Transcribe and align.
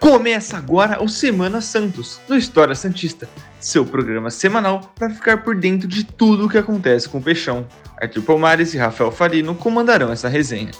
Começa 0.00 0.56
agora 0.56 1.02
o 1.04 1.08
Semana 1.10 1.60
Santos, 1.60 2.18
do 2.26 2.34
História 2.34 2.74
Santista, 2.74 3.28
seu 3.60 3.84
programa 3.84 4.30
semanal 4.30 4.90
para 4.94 5.10
ficar 5.10 5.44
por 5.44 5.54
dentro 5.54 5.86
de 5.86 6.04
tudo 6.04 6.46
o 6.46 6.48
que 6.48 6.56
acontece 6.56 7.06
com 7.06 7.18
o 7.18 7.22
Peixão. 7.22 7.66
Arthur 8.00 8.22
Palmares 8.22 8.72
e 8.72 8.78
Rafael 8.78 9.12
Farino 9.12 9.54
comandarão 9.54 10.10
essa 10.10 10.26
resenha. 10.26 10.70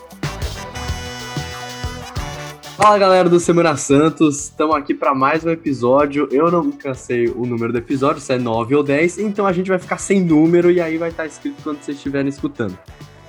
Fala 2.79 2.97
galera 2.97 3.29
do 3.29 3.39
Semana 3.39 3.77
Santos, 3.77 4.45
estamos 4.45 4.75
aqui 4.75 4.95
para 4.95 5.15
mais 5.15 5.45
um 5.45 5.51
episódio. 5.51 6.27
Eu 6.33 6.51
não 6.51 6.73
cansei 6.73 7.29
o 7.29 7.45
número 7.45 7.75
do 7.75 7.79
episódio, 7.79 8.23
se 8.23 8.33
é 8.33 8.39
9 8.39 8.75
ou 8.75 8.83
10, 8.83 9.19
então 9.19 9.47
a 9.47 9.53
gente 9.53 9.69
vai 9.69 9.79
ficar 9.79 9.99
sem 9.99 10.25
número 10.25 10.71
e 10.71 10.81
aí 10.81 10.97
vai 10.97 11.11
estar 11.11 11.27
escrito 11.27 11.63
quando 11.63 11.83
vocês 11.83 11.99
estiverem 11.99 12.31
escutando. 12.31 12.79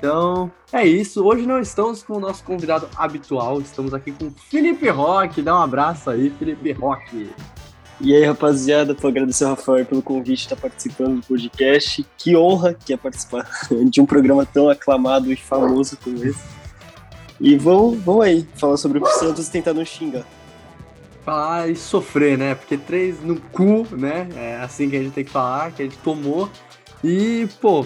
Então, 0.01 0.51
é 0.73 0.83
isso. 0.83 1.23
Hoje 1.23 1.45
não 1.45 1.59
estamos 1.59 2.01
com 2.01 2.17
o 2.17 2.19
nosso 2.19 2.43
convidado 2.43 2.89
habitual, 2.97 3.61
estamos 3.61 3.93
aqui 3.93 4.11
com 4.11 4.31
Felipe 4.31 4.89
Roque. 4.89 5.43
Dá 5.43 5.55
um 5.55 5.61
abraço 5.61 6.09
aí, 6.09 6.31
Felipe 6.31 6.71
Roque. 6.71 7.29
E 7.99 8.15
aí, 8.15 8.25
rapaziada, 8.25 8.95
vou 8.95 9.09
agradecer 9.09 9.43
ao 9.43 9.51
Rafael 9.51 9.85
pelo 9.85 10.01
convite 10.01 10.37
de 10.37 10.41
estar 10.45 10.55
participando 10.55 11.21
do 11.21 11.27
podcast. 11.27 12.03
Que 12.17 12.35
honra 12.35 12.73
que 12.73 12.91
é 12.91 12.97
participar 12.97 13.47
de 13.91 14.01
um 14.01 14.05
programa 14.07 14.43
tão 14.43 14.71
aclamado 14.71 15.31
e 15.31 15.35
famoso 15.35 15.95
como 16.03 16.17
esse. 16.25 16.43
E 17.39 17.55
vamos, 17.55 17.99
vamos 17.99 18.25
aí, 18.25 18.47
falar 18.55 18.77
sobre 18.77 18.97
o 18.97 19.05
Santos 19.05 19.49
e 19.49 19.51
tentar 19.51 19.75
não 19.75 19.85
xingar. 19.85 20.25
Falar 21.23 21.69
e 21.69 21.75
sofrer, 21.75 22.39
né? 22.39 22.55
Porque 22.55 22.75
três 22.75 23.21
no 23.21 23.39
cu, 23.39 23.85
né? 23.91 24.27
É 24.35 24.61
assim 24.63 24.89
que 24.89 24.95
a 24.95 25.03
gente 25.03 25.13
tem 25.13 25.23
que 25.23 25.29
falar, 25.29 25.71
que 25.71 25.83
a 25.83 25.85
gente 25.85 25.99
tomou. 25.99 26.49
E, 27.03 27.47
pô, 27.59 27.85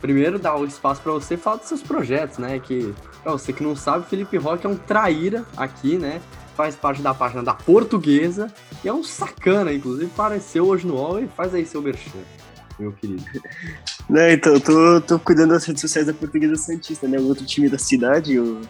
primeiro 0.00 0.38
dar 0.38 0.56
o 0.56 0.64
espaço 0.64 1.00
para 1.02 1.12
você 1.12 1.36
falar 1.36 1.56
dos 1.56 1.68
seus 1.68 1.82
projetos, 1.82 2.38
né? 2.38 2.58
Que, 2.58 2.94
pra 3.22 3.32
você 3.32 3.52
que 3.52 3.62
não 3.62 3.76
sabe, 3.76 4.06
Felipe 4.06 4.36
Roque 4.36 4.66
é 4.66 4.68
um 4.68 4.76
traíra 4.76 5.44
aqui, 5.56 5.96
né? 5.96 6.20
Faz 6.56 6.74
parte 6.74 7.00
da 7.02 7.14
página 7.14 7.42
da 7.42 7.54
Portuguesa 7.54 8.52
e 8.82 8.88
é 8.88 8.92
um 8.92 9.04
sacana, 9.04 9.72
inclusive 9.72 10.10
apareceu 10.12 10.66
hoje 10.66 10.86
no 10.86 10.94
UOL 10.94 11.20
e 11.20 11.28
faz 11.28 11.54
aí 11.54 11.64
seu 11.64 11.80
merchan, 11.80 12.18
meu 12.78 12.92
querido. 12.92 13.24
Então, 14.10 14.58
tô, 14.58 15.02
tô 15.02 15.18
cuidando 15.18 15.50
das 15.50 15.66
redes 15.66 15.82
sociais 15.82 16.06
da 16.06 16.14
Portuguesa 16.14 16.56
Santista, 16.56 17.06
né? 17.06 17.18
O 17.18 17.28
outro 17.28 17.44
time 17.44 17.68
da 17.68 17.76
cidade, 17.76 18.38
o, 18.38 18.62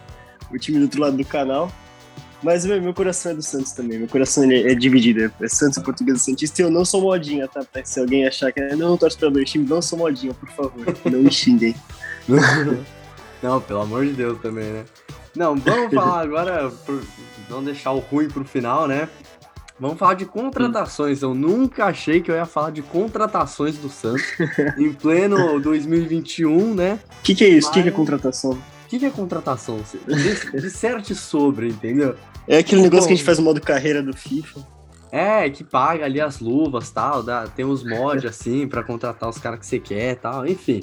o 0.51 0.57
time 0.57 0.79
do 0.79 0.83
outro 0.83 0.99
lado 0.99 1.15
do 1.15 1.23
canal. 1.23 1.71
Mas 2.41 2.65
meu, 2.65 2.81
meu 2.81 2.93
coração 2.93 3.31
é 3.31 3.35
do 3.35 3.41
Santos 3.41 3.71
também. 3.71 3.99
Meu 3.99 4.07
coração 4.07 4.43
é, 4.49 4.71
é 4.71 4.75
dividido. 4.75 5.31
É 5.41 5.47
Santos 5.47 5.81
Portuguesa 5.83 6.19
Santista. 6.19 6.61
E 6.61 6.65
eu 6.65 6.71
não 6.71 6.85
sou 6.85 7.01
modinha, 7.01 7.47
tá? 7.47 7.61
Se 7.83 7.99
alguém 7.99 8.25
achar 8.25 8.51
que 8.51 8.61
não 8.75 8.97
torce 8.97 9.17
pra 9.17 9.29
dois 9.29 9.49
times, 9.49 9.69
não 9.69 9.81
sou 9.81 9.99
modinha, 9.99 10.33
por 10.33 10.49
favor. 10.49 10.85
Não 11.05 11.19
me 11.19 11.31
xinguem. 11.31 11.75
não, 13.43 13.59
pelo 13.59 13.81
amor 13.81 14.05
de 14.05 14.13
Deus 14.13 14.39
também, 14.41 14.71
né? 14.71 14.85
Não, 15.35 15.55
vamos 15.55 15.93
falar 15.93 16.21
agora, 16.23 16.71
por, 16.85 17.01
não 17.49 17.63
deixar 17.63 17.91
o 17.91 17.99
ruim 17.99 18.27
pro 18.27 18.45
final, 18.45 18.87
né? 18.87 19.09
Vamos 19.79 19.97
falar 19.97 20.15
de 20.15 20.25
contratações. 20.25 21.21
Eu 21.21 21.33
nunca 21.33 21.85
achei 21.85 22.21
que 22.21 22.29
eu 22.29 22.35
ia 22.35 22.45
falar 22.45 22.71
de 22.71 22.81
contratações 22.81 23.77
do 23.77 23.89
Santos 23.89 24.25
em 24.77 24.91
pleno 24.91 25.59
2021, 25.59 26.73
né? 26.73 26.99
O 27.19 27.23
que, 27.23 27.33
que, 27.33 27.45
é 27.45 27.49
isso? 27.49 27.69
O 27.69 27.71
que, 27.71 27.83
que, 27.83 27.89
é 27.89 27.91
contratação? 27.91 28.57
O 28.89 28.91
que, 28.91 28.97
que, 28.97 29.05
é 29.05 29.11
contratação? 29.11 29.79
Disserte 30.51 31.13
sobre, 31.13 31.67
entendeu? 31.67 32.15
É 32.47 32.57
aquele 32.57 32.81
negócio 32.81 33.01
Bom, 33.01 33.07
que 33.09 33.13
a 33.13 33.15
gente 33.17 33.23
faz 33.23 33.37
no 33.37 33.43
modo 33.43 33.61
carreira 33.61 34.01
do 34.01 34.17
FIFA. 34.17 34.65
É, 35.11 35.47
que 35.47 35.63
paga 35.63 36.05
ali 36.05 36.19
as 36.19 36.39
luvas 36.39 36.89
tal, 36.89 37.21
dá, 37.21 37.45
tem 37.45 37.63
uns 37.63 37.83
mods 37.83 38.25
assim 38.25 38.67
para 38.67 38.81
contratar 38.81 39.29
os 39.29 39.37
caras 39.37 39.59
que 39.59 39.67
você 39.67 39.79
quer 39.79 40.15
tal, 40.15 40.47
enfim. 40.47 40.81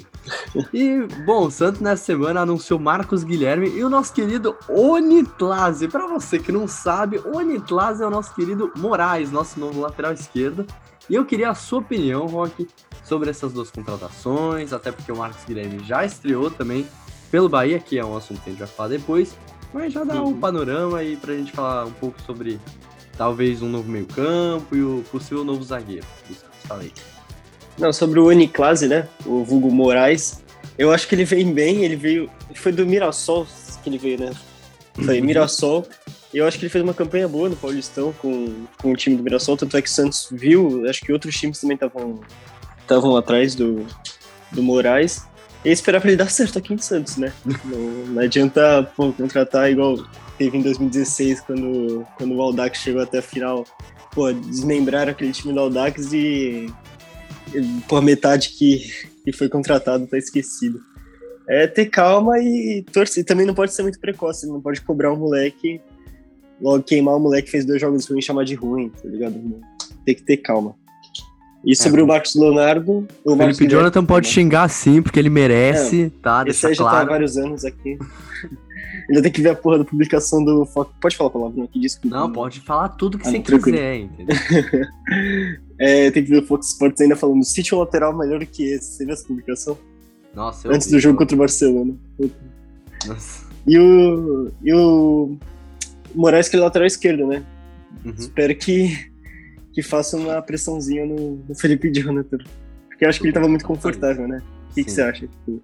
E, 0.73 1.05
bom, 1.25 1.47
o 1.47 1.51
Santos 1.51 1.81
nessa 1.81 2.05
semana 2.05 2.39
anunciou 2.39 2.79
Marcos 2.79 3.25
Guilherme 3.25 3.67
e 3.71 3.83
o 3.83 3.89
nosso 3.89 4.13
querido 4.13 4.55
Onitlase. 4.69 5.89
Para 5.89 6.07
você 6.07 6.39
que 6.39 6.49
não 6.49 6.65
sabe, 6.65 7.19
Onitlase 7.19 8.03
é 8.03 8.07
o 8.07 8.09
nosso 8.09 8.33
querido 8.33 8.71
Moraes, 8.77 9.33
nosso 9.33 9.59
novo 9.59 9.81
lateral 9.81 10.13
esquerdo. 10.13 10.65
E 11.09 11.15
eu 11.15 11.25
queria 11.25 11.49
a 11.49 11.55
sua 11.55 11.79
opinião, 11.79 12.25
Rock, 12.25 12.69
sobre 13.03 13.29
essas 13.29 13.51
duas 13.51 13.69
contratações, 13.69 14.71
até 14.71 14.93
porque 14.93 15.11
o 15.11 15.17
Marcos 15.17 15.43
Guilherme 15.43 15.83
já 15.83 16.05
estreou 16.05 16.49
também 16.49 16.87
pelo 17.31 17.49
Bahia, 17.49 17.79
que 17.79 17.97
é 17.97 18.05
um 18.05 18.15
assunto 18.15 18.41
que 18.41 18.49
a 18.49 18.51
gente 18.51 18.59
vai 18.59 18.67
falar 18.67 18.89
depois. 18.89 19.35
Mas 19.73 19.93
já 19.93 20.03
dá 20.03 20.21
um 20.21 20.27
uhum. 20.27 20.39
panorama 20.39 20.99
aí 20.99 21.17
pra 21.17 21.33
gente 21.33 21.51
falar 21.51 21.85
um 21.85 21.91
pouco 21.91 22.21
sobre 22.21 22.59
talvez 23.17 23.61
um 23.61 23.69
novo 23.69 23.89
meio-campo 23.89 24.75
e 24.75 24.81
o 24.81 25.03
possível 25.11 25.43
novo 25.43 25.63
zagueiro. 25.63 26.05
Falei. 26.63 26.91
Não, 27.77 27.91
sobre 27.93 28.19
o 28.19 28.27
Uniclase, 28.27 28.87
né? 28.87 29.07
O 29.25 29.43
Vulgo 29.43 29.71
Moraes. 29.71 30.43
Eu 30.77 30.91
acho 30.91 31.07
que 31.07 31.15
ele 31.15 31.25
vem 31.25 31.53
bem, 31.53 31.83
ele 31.83 31.95
veio. 31.95 32.29
Foi 32.55 32.71
do 32.71 32.85
Mirassol 32.85 33.45
que 33.83 33.89
ele 33.89 33.97
veio, 33.97 34.19
né? 34.19 34.31
Foi 34.93 35.21
Mirassol. 35.21 35.85
Eu 36.33 36.45
acho 36.45 36.57
que 36.57 36.65
ele 36.65 36.69
fez 36.69 36.83
uma 36.83 36.93
campanha 36.93 37.27
boa 37.27 37.49
no 37.49 37.55
Paulistão 37.55 38.13
com, 38.13 38.65
com 38.81 38.91
o 38.91 38.95
time 38.95 39.15
do 39.15 39.23
Mirassol, 39.23 39.55
tanto 39.55 39.77
é 39.77 39.81
que 39.81 39.87
o 39.87 39.91
Santos 39.91 40.27
viu, 40.31 40.87
acho 40.89 41.01
que 41.01 41.13
outros 41.13 41.35
times 41.35 41.59
também 41.59 41.75
estavam 41.75 42.19
estavam 42.81 43.15
atrás 43.15 43.55
do, 43.55 43.85
do 44.51 44.61
Moraes. 44.61 45.25
E 45.65 45.71
esperar 45.71 45.99
pra 45.99 46.09
ele 46.09 46.17
dar 46.17 46.29
certo 46.29 46.57
aqui 46.57 46.73
em 46.73 46.77
Santos, 46.77 47.17
né? 47.17 47.33
Não, 47.45 47.79
não 48.13 48.21
adianta 48.21 48.83
pô, 48.95 49.11
contratar 49.11 49.69
igual 49.71 49.97
teve 50.37 50.57
em 50.57 50.61
2016, 50.61 51.41
quando, 51.41 52.05
quando 52.15 52.35
o 52.35 52.41
Aldax 52.41 52.79
chegou 52.79 53.01
até 53.01 53.17
a 53.17 53.23
final, 53.23 53.65
pô, 54.13 54.31
desmembraram 54.31 55.11
aquele 55.11 55.31
time 55.31 55.53
do 55.53 55.59
Aldax 55.59 56.13
e, 56.13 56.71
e 57.53 57.61
por 57.87 58.01
metade 58.01 58.49
que, 58.49 58.87
que 59.23 59.31
foi 59.31 59.49
contratado 59.49 60.07
tá 60.07 60.17
esquecido. 60.17 60.79
É 61.49 61.65
ter 61.65 61.85
calma 61.85 62.39
e 62.39 62.83
torcer. 62.91 63.23
Também 63.23 63.45
não 63.45 63.53
pode 63.53 63.73
ser 63.73 63.81
muito 63.81 63.99
precoce, 63.99 64.45
não 64.45 64.61
pode 64.61 64.81
cobrar 64.81 65.13
um 65.13 65.17
moleque, 65.17 65.81
logo 66.61 66.83
queimar 66.83 67.15
o 67.15 67.19
moleque 67.19 67.45
que 67.45 67.51
fez 67.51 67.65
dois 67.65 67.79
jogos 67.79 68.05
ruins 68.05 68.23
e 68.23 68.27
chamar 68.27 68.43
de 68.43 68.53
ruim, 68.53 68.89
tá 68.89 69.07
ligado? 69.07 69.61
Tem 70.05 70.13
que 70.13 70.23
ter 70.23 70.37
calma. 70.37 70.75
E 71.67 71.75
sobre 71.75 71.99
é. 71.99 72.03
o 72.05 72.07
Marcos 72.07 72.33
Leonardo. 72.33 73.05
O 73.25 73.35
Marcos 73.35 73.57
Felipe 73.57 73.75
Jonathan 73.75 74.05
pode 74.05 74.29
xingar 74.29 74.69
sim, 74.69 75.01
porque 75.01 75.19
ele 75.19 75.29
merece, 75.29 76.03
é, 76.03 76.21
tá? 76.21 76.45
Esse 76.47 76.65
aí 76.65 76.73
já 76.73 76.85
tá 76.85 77.01
há 77.01 77.05
vários 77.05 77.35
anos 77.35 77.65
aqui. 77.65 77.99
Ainda 79.09 79.21
tem 79.21 79.31
que 79.31 79.41
ver 79.41 79.49
a 79.49 79.55
porra 79.55 79.79
da 79.79 79.83
publicação 79.83 80.43
do 80.43 80.65
Fox. 80.65 80.91
Pode 81.01 81.17
falar 81.17 81.29
a 81.29 81.33
palavra 81.33 81.63
aqui, 81.65 81.79
desculpa. 81.79 82.15
Não, 82.15 82.31
pode 82.31 82.61
falar 82.61 82.89
tudo 82.89 83.17
que 83.17 83.27
ah, 83.27 83.31
você 83.31 83.39
tranquilo. 83.39 83.77
quiser, 83.77 83.95
entendeu? 83.97 84.35
é, 85.77 86.11
tem 86.11 86.23
que 86.23 86.29
ver 86.29 86.43
o 86.43 86.45
Fox 86.45 86.67
Sports 86.67 87.01
ainda 87.01 87.17
falando 87.17 87.43
sítio 87.43 87.77
lateral 87.79 88.17
melhor 88.17 88.45
que 88.45 88.63
esse. 88.63 88.95
Você 88.95 89.05
viu 89.05 89.13
essa 89.13 89.27
publicação? 89.27 89.77
Nossa, 90.33 90.67
eu 90.67 90.73
Antes 90.73 90.87
vi, 90.87 90.93
do 90.93 90.99
jogo 91.01 91.15
eu... 91.15 91.17
contra 91.17 91.35
o 91.35 91.39
Barcelona. 91.39 91.93
Nossa. 93.05 93.45
E 93.65 93.77
o. 93.77 94.51
E 94.63 94.73
o. 94.73 95.37
Moraes, 96.15 96.47
que 96.47 96.55
é 96.55 96.59
lateral 96.59 96.87
esquerdo, 96.87 97.27
né? 97.27 97.43
Uhum. 98.05 98.13
Espero 98.17 98.55
que, 98.55 99.11
que 99.77 99.83
faça 99.83 100.17
uma 100.17 100.41
pressãozinha 100.41 101.05
no, 101.05 101.35
no 101.47 101.53
Felipe 101.53 101.93
Jonathan. 101.93 102.39
Porque 102.89 103.05
eu 103.05 103.09
acho 103.09 103.19
que 103.19 103.27
ele 103.27 103.33
tava 103.33 103.47
muito 103.47 103.63
confortável, 103.63 104.27
né? 104.27 104.41
O 104.71 104.73
que, 104.73 104.83
que 104.83 104.89
você 104.91 105.03
acha? 105.03 105.27
Tipo, 105.27 105.61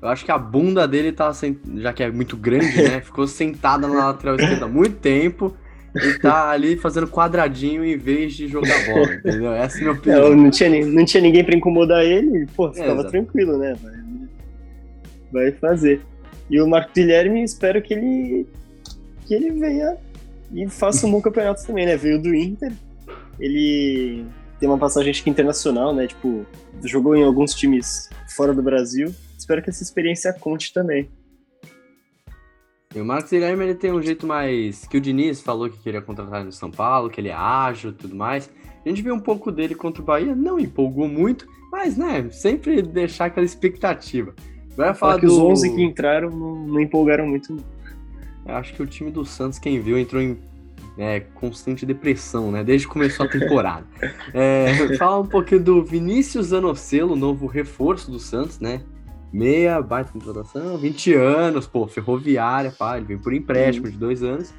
eu 0.00 0.08
acho 0.08 0.24
que 0.24 0.32
a 0.32 0.38
bunda 0.38 0.88
dele 0.88 1.12
tá, 1.12 1.30
já 1.76 1.92
que 1.92 2.02
é 2.02 2.10
muito 2.10 2.34
grande, 2.34 2.82
né? 2.82 3.00
Ficou 3.04 3.26
sentada 3.26 3.86
na 3.86 4.06
lateral 4.06 4.36
esquerda 4.36 4.64
há 4.64 4.68
muito 4.68 4.96
tempo 4.96 5.54
e 5.94 6.18
tá 6.18 6.48
ali 6.48 6.78
fazendo 6.78 7.08
quadradinho 7.08 7.84
em 7.84 7.98
vez 7.98 8.32
de 8.32 8.48
jogar 8.48 8.86
bola, 8.86 9.12
entendeu? 9.12 9.52
Essa 9.52 9.76
é 9.76 9.80
a 9.80 9.82
minha 9.82 9.92
opinião. 9.92 10.30
Não, 10.30 10.36
não, 10.44 10.50
tinha, 10.50 10.86
não 10.86 11.04
tinha 11.04 11.22
ninguém 11.22 11.44
pra 11.44 11.54
incomodar 11.54 12.02
ele, 12.02 12.46
pô, 12.56 12.72
ficava 12.72 13.02
é, 13.02 13.04
tranquilo, 13.04 13.58
né? 13.58 13.76
Vai, 13.82 14.30
vai 15.30 15.52
fazer. 15.52 16.00
E 16.48 16.58
o 16.58 16.66
Marco 16.66 16.92
Guilherme, 16.94 17.44
espero 17.44 17.82
que 17.82 17.92
ele, 17.92 18.46
que 19.26 19.34
ele 19.34 19.50
venha 19.50 19.98
e 20.54 20.66
faça 20.70 21.06
um 21.06 21.10
bom 21.10 21.20
campeonato 21.20 21.66
também, 21.66 21.84
né? 21.84 21.98
Veio 21.98 22.18
do 22.18 22.34
Inter, 22.34 22.72
ele 23.40 24.26
tem 24.58 24.68
uma 24.68 24.78
passagem 24.78 25.10
acho 25.10 25.24
que 25.24 25.30
internacional, 25.30 25.94
né? 25.94 26.06
Tipo, 26.06 26.46
jogou 26.84 27.16
em 27.16 27.24
alguns 27.24 27.54
times 27.54 28.08
fora 28.36 28.52
do 28.52 28.62
Brasil 28.62 29.12
espero 29.50 29.62
que 29.62 29.70
essa 29.70 29.82
experiência 29.82 30.32
conte 30.32 30.72
também. 30.72 31.10
E 32.94 33.00
o 33.00 33.04
Marcos 33.04 33.30
Guilherme 33.30 33.64
ele 33.64 33.74
tem 33.74 33.92
um 33.92 34.02
jeito 34.02 34.26
mais. 34.26 34.86
que 34.86 34.96
o 34.96 35.00
Diniz 35.00 35.40
falou 35.40 35.68
que 35.68 35.78
queria 35.78 36.02
contratar 36.02 36.44
no 36.44 36.52
São 36.52 36.70
Paulo, 36.70 37.10
que 37.10 37.20
ele 37.20 37.28
é 37.28 37.34
ágil 37.34 37.90
e 37.90 37.94
tudo 37.94 38.14
mais. 38.14 38.50
A 38.84 38.88
gente 38.88 39.02
viu 39.02 39.14
um 39.14 39.20
pouco 39.20 39.52
dele 39.52 39.74
contra 39.74 40.02
o 40.02 40.04
Bahia, 40.04 40.34
não 40.34 40.58
empolgou 40.58 41.06
muito, 41.06 41.46
mas, 41.70 41.96
né, 41.96 42.28
sempre 42.30 42.82
deixar 42.82 43.26
aquela 43.26 43.44
expectativa. 43.44 44.34
Vai 44.76 44.94
falar 44.94 45.20
que 45.20 45.26
do... 45.26 45.32
os 45.32 45.38
11 45.38 45.74
que 45.74 45.82
entraram 45.82 46.30
não, 46.30 46.66
não 46.66 46.80
empolgaram 46.80 47.26
muito. 47.26 47.56
Eu 48.46 48.54
acho 48.54 48.72
que 48.72 48.82
o 48.82 48.86
time 48.86 49.10
do 49.10 49.24
Santos, 49.24 49.58
quem 49.58 49.80
viu, 49.80 49.98
entrou 49.98 50.20
em 50.22 50.38
é, 50.98 51.20
constante 51.20 51.86
depressão, 51.86 52.50
né? 52.50 52.62
Desde 52.64 52.86
que 52.86 52.92
começou 52.92 53.26
a 53.26 53.28
temporada. 53.28 53.86
é, 54.34 54.96
fala 54.96 55.20
um 55.20 55.26
pouquinho 55.26 55.62
do 55.62 55.84
Vinícius 55.84 56.52
Anocelo, 56.52 57.16
novo 57.16 57.46
reforço 57.46 58.10
do 58.10 58.18
Santos, 58.18 58.58
né? 58.60 58.82
meia, 59.32 59.80
baita 59.80 60.12
contratação, 60.12 60.76
20 60.76 61.14
anos, 61.14 61.66
pô, 61.66 61.86
ferroviária, 61.86 62.74
pá, 62.76 62.96
ele 62.96 63.06
veio 63.06 63.20
por 63.20 63.32
empréstimo 63.32 63.86
uhum. 63.86 63.92
de 63.92 63.98
dois 63.98 64.22
anos. 64.22 64.52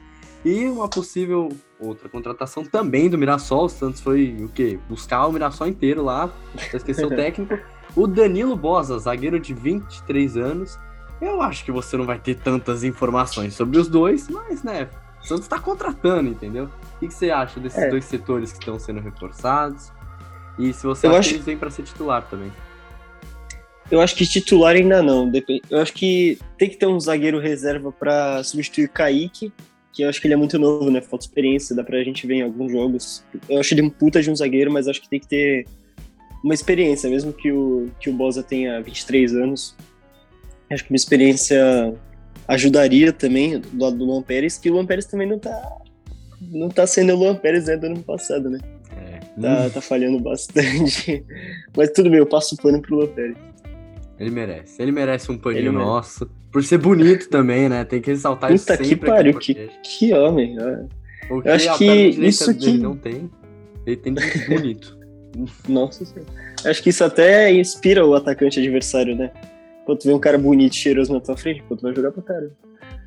E 0.44 0.66
uma 0.66 0.88
possível 0.88 1.50
outra 1.80 2.10
contratação 2.10 2.63
também 2.63 3.10
do 3.10 3.18
Mirassol. 3.18 3.66
O 3.66 3.69
Santos 3.69 4.01
foi 4.01 4.36
o 4.39 4.50
quê? 4.50 4.80
Buscar 4.89 5.27
o 5.27 5.31
Mirassol 5.31 5.68
inteiro 5.68 6.04
lá, 6.04 6.31
esqueceu 6.74 7.07
o 7.07 7.12
técnico. 7.16 7.60
O 7.95 8.07
Danilo 8.07 8.56
Bosa, 8.56 8.98
zagueiro 8.98 9.39
de 9.39 9.54
23 9.54 10.38
anos. 10.38 10.80
Eu 11.22 11.42
acho 11.42 11.63
que 11.63 11.72
você 11.72 11.95
não 11.95 12.06
vai 12.06 12.18
ter 12.18 12.36
tantas 12.36 12.84
informações 12.84 13.54
sobre 13.54 13.77
os 13.77 13.88
dois, 13.88 14.27
mas, 14.27 14.63
né, 14.63 14.89
O 15.23 15.27
Santos 15.27 15.47
tá 15.47 15.59
contratando, 15.59 16.29
entendeu? 16.29 16.65
O 16.65 17.00
que, 17.00 17.07
que 17.07 17.13
você 17.13 17.29
acha 17.29 17.59
desses 17.59 17.77
É. 17.79 17.89
dois 17.89 18.06
setores 18.06 18.51
que 18.51 18.59
estão 18.59 18.77
sendo 18.79 19.00
reforçados? 19.00 19.91
E 20.59 20.73
se 20.73 20.83
você 20.83 21.07
Eu 21.07 21.12
acha 21.12 21.19
acho- 21.19 21.29
que 21.29 21.35
eles 21.35 21.45
vêm 21.45 21.57
pra 21.57 21.69
ser 21.69 21.83
titular 21.83 22.23
também? 22.29 22.51
Eu 23.89 24.00
acho 24.00 24.15
que 24.15 24.25
titular 24.25 24.75
ainda 24.75 25.01
não. 25.03 25.29
Eu 25.69 25.79
acho 25.81 25.94
que 25.94 26.39
tem 26.57 26.69
que 26.69 26.77
ter 26.77 26.85
um 26.88 27.00
zagueiro 27.00 27.39
reserva 27.39 27.91
pra 27.91 28.41
substituir 28.44 28.85
o 28.85 28.89
Kaique, 28.89 29.51
que 29.91 30.03
eu 30.03 30.09
acho 30.09 30.21
que 30.21 30.27
ele 30.27 30.33
é 30.33 30.38
muito 30.38 30.57
novo, 30.57 30.89
né? 30.89 31.01
Falta 31.01 31.25
experiência, 31.25 31.75
dá 31.75 31.83
pra 31.83 32.01
gente 32.03 32.25
ver 32.25 32.35
em 32.35 32.41
alguns 32.41 32.71
jogos. 32.71 33.24
Eu 33.50 33.59
acho 33.59 33.74
ele 33.74 33.81
um 33.81 33.89
puta 33.89 34.21
de 34.21 34.31
um 34.31 34.35
zagueiro, 34.35 34.71
mas 34.71 34.88
acho 34.88 35.01
que 35.01 35.09
tem 35.09 35.19
que 35.19 35.27
ter 35.27 35.65
uma 36.44 36.53
experiência, 36.53 37.09
mesmo 37.09 37.33
que 37.33 37.51
o, 37.51 37.89
que 38.00 38.09
o 38.09 38.13
Bosa 38.13 38.41
tenha 38.41 38.81
23 38.81 39.35
anos. 39.35 39.75
Acho 40.71 40.85
que 40.85 40.91
uma 40.91 40.95
experiência 40.95 41.94
ajudaria 42.47 43.11
também 43.13 43.59
do 43.59 43.83
lado 43.83 43.97
do 43.97 44.05
Luan 44.05 44.21
Pérez, 44.21 44.57
que 44.57 44.69
o 44.69 44.73
Luan 44.73 44.85
Pérez 44.85 45.05
também 45.05 45.27
não 45.27 45.39
tá, 45.39 45.77
não 46.41 46.69
tá 46.69 46.85
sendo 46.88 47.13
o 47.13 47.17
Luan 47.17 47.35
Pérez 47.35 47.65
né, 47.65 47.77
do 47.77 47.88
ano 47.88 48.03
passado, 48.03 48.49
né? 48.49 48.59
É. 48.97 49.19
Tá, 49.41 49.69
tá 49.69 49.81
falhando 49.81 50.19
bastante. 50.19 51.23
Mas 51.75 51.91
tudo 51.91 52.09
bem, 52.09 52.19
eu 52.19 52.25
passo 52.25 52.55
o 52.55 52.57
pano 52.57 52.81
pro 52.81 52.95
Luan 52.97 53.07
Pérez. 53.07 53.38
Ele 54.19 54.29
merece. 54.29 54.81
Ele 54.81 54.91
merece 54.91 55.31
um 55.31 55.38
paninho 55.38 55.73
merece. 55.73 55.89
nosso. 55.89 56.29
Por 56.51 56.63
ser 56.63 56.77
bonito 56.77 57.29
também, 57.29 57.67
né? 57.69 57.83
Tem 57.85 58.01
que 58.01 58.11
ressaltar 58.11 58.53
isso 58.53 58.65
Puta 58.65 58.77
sempre. 58.83 58.89
que 58.89 59.05
pariu, 59.05 59.39
que, 59.39 59.69
que 59.81 60.13
homem. 60.13 60.57
que 60.57 61.49
eu 61.49 61.53
acho 61.53 61.77
que 61.77 61.85
isso 61.85 62.53
que- 62.53 62.77
não 62.77 62.95
tem. 62.95 63.29
Ele 63.85 63.95
tem 63.95 64.13
de 64.13 64.47
bonito. 64.47 64.99
Nossa 65.67 66.05
senhora. 66.05 66.29
Acho 66.65 66.83
que 66.83 66.89
isso 66.89 67.03
até 67.03 67.51
inspira 67.51 68.05
o 68.05 68.13
atacante 68.13 68.59
adversário, 68.59 69.15
né? 69.15 69.31
Quando 69.86 70.00
tu 70.00 70.07
vê 70.07 70.13
um 70.13 70.19
cara 70.19 70.38
bonito 70.38 70.74
e 70.74 70.78
cheiroso 70.78 71.13
na 71.13 71.19
tua 71.19 71.36
frente, 71.36 71.63
pô, 71.63 71.75
tu 71.75 71.81
vai 71.81 71.94
jogar 71.95 72.12
pra 72.12 72.22
cara. 72.24 72.51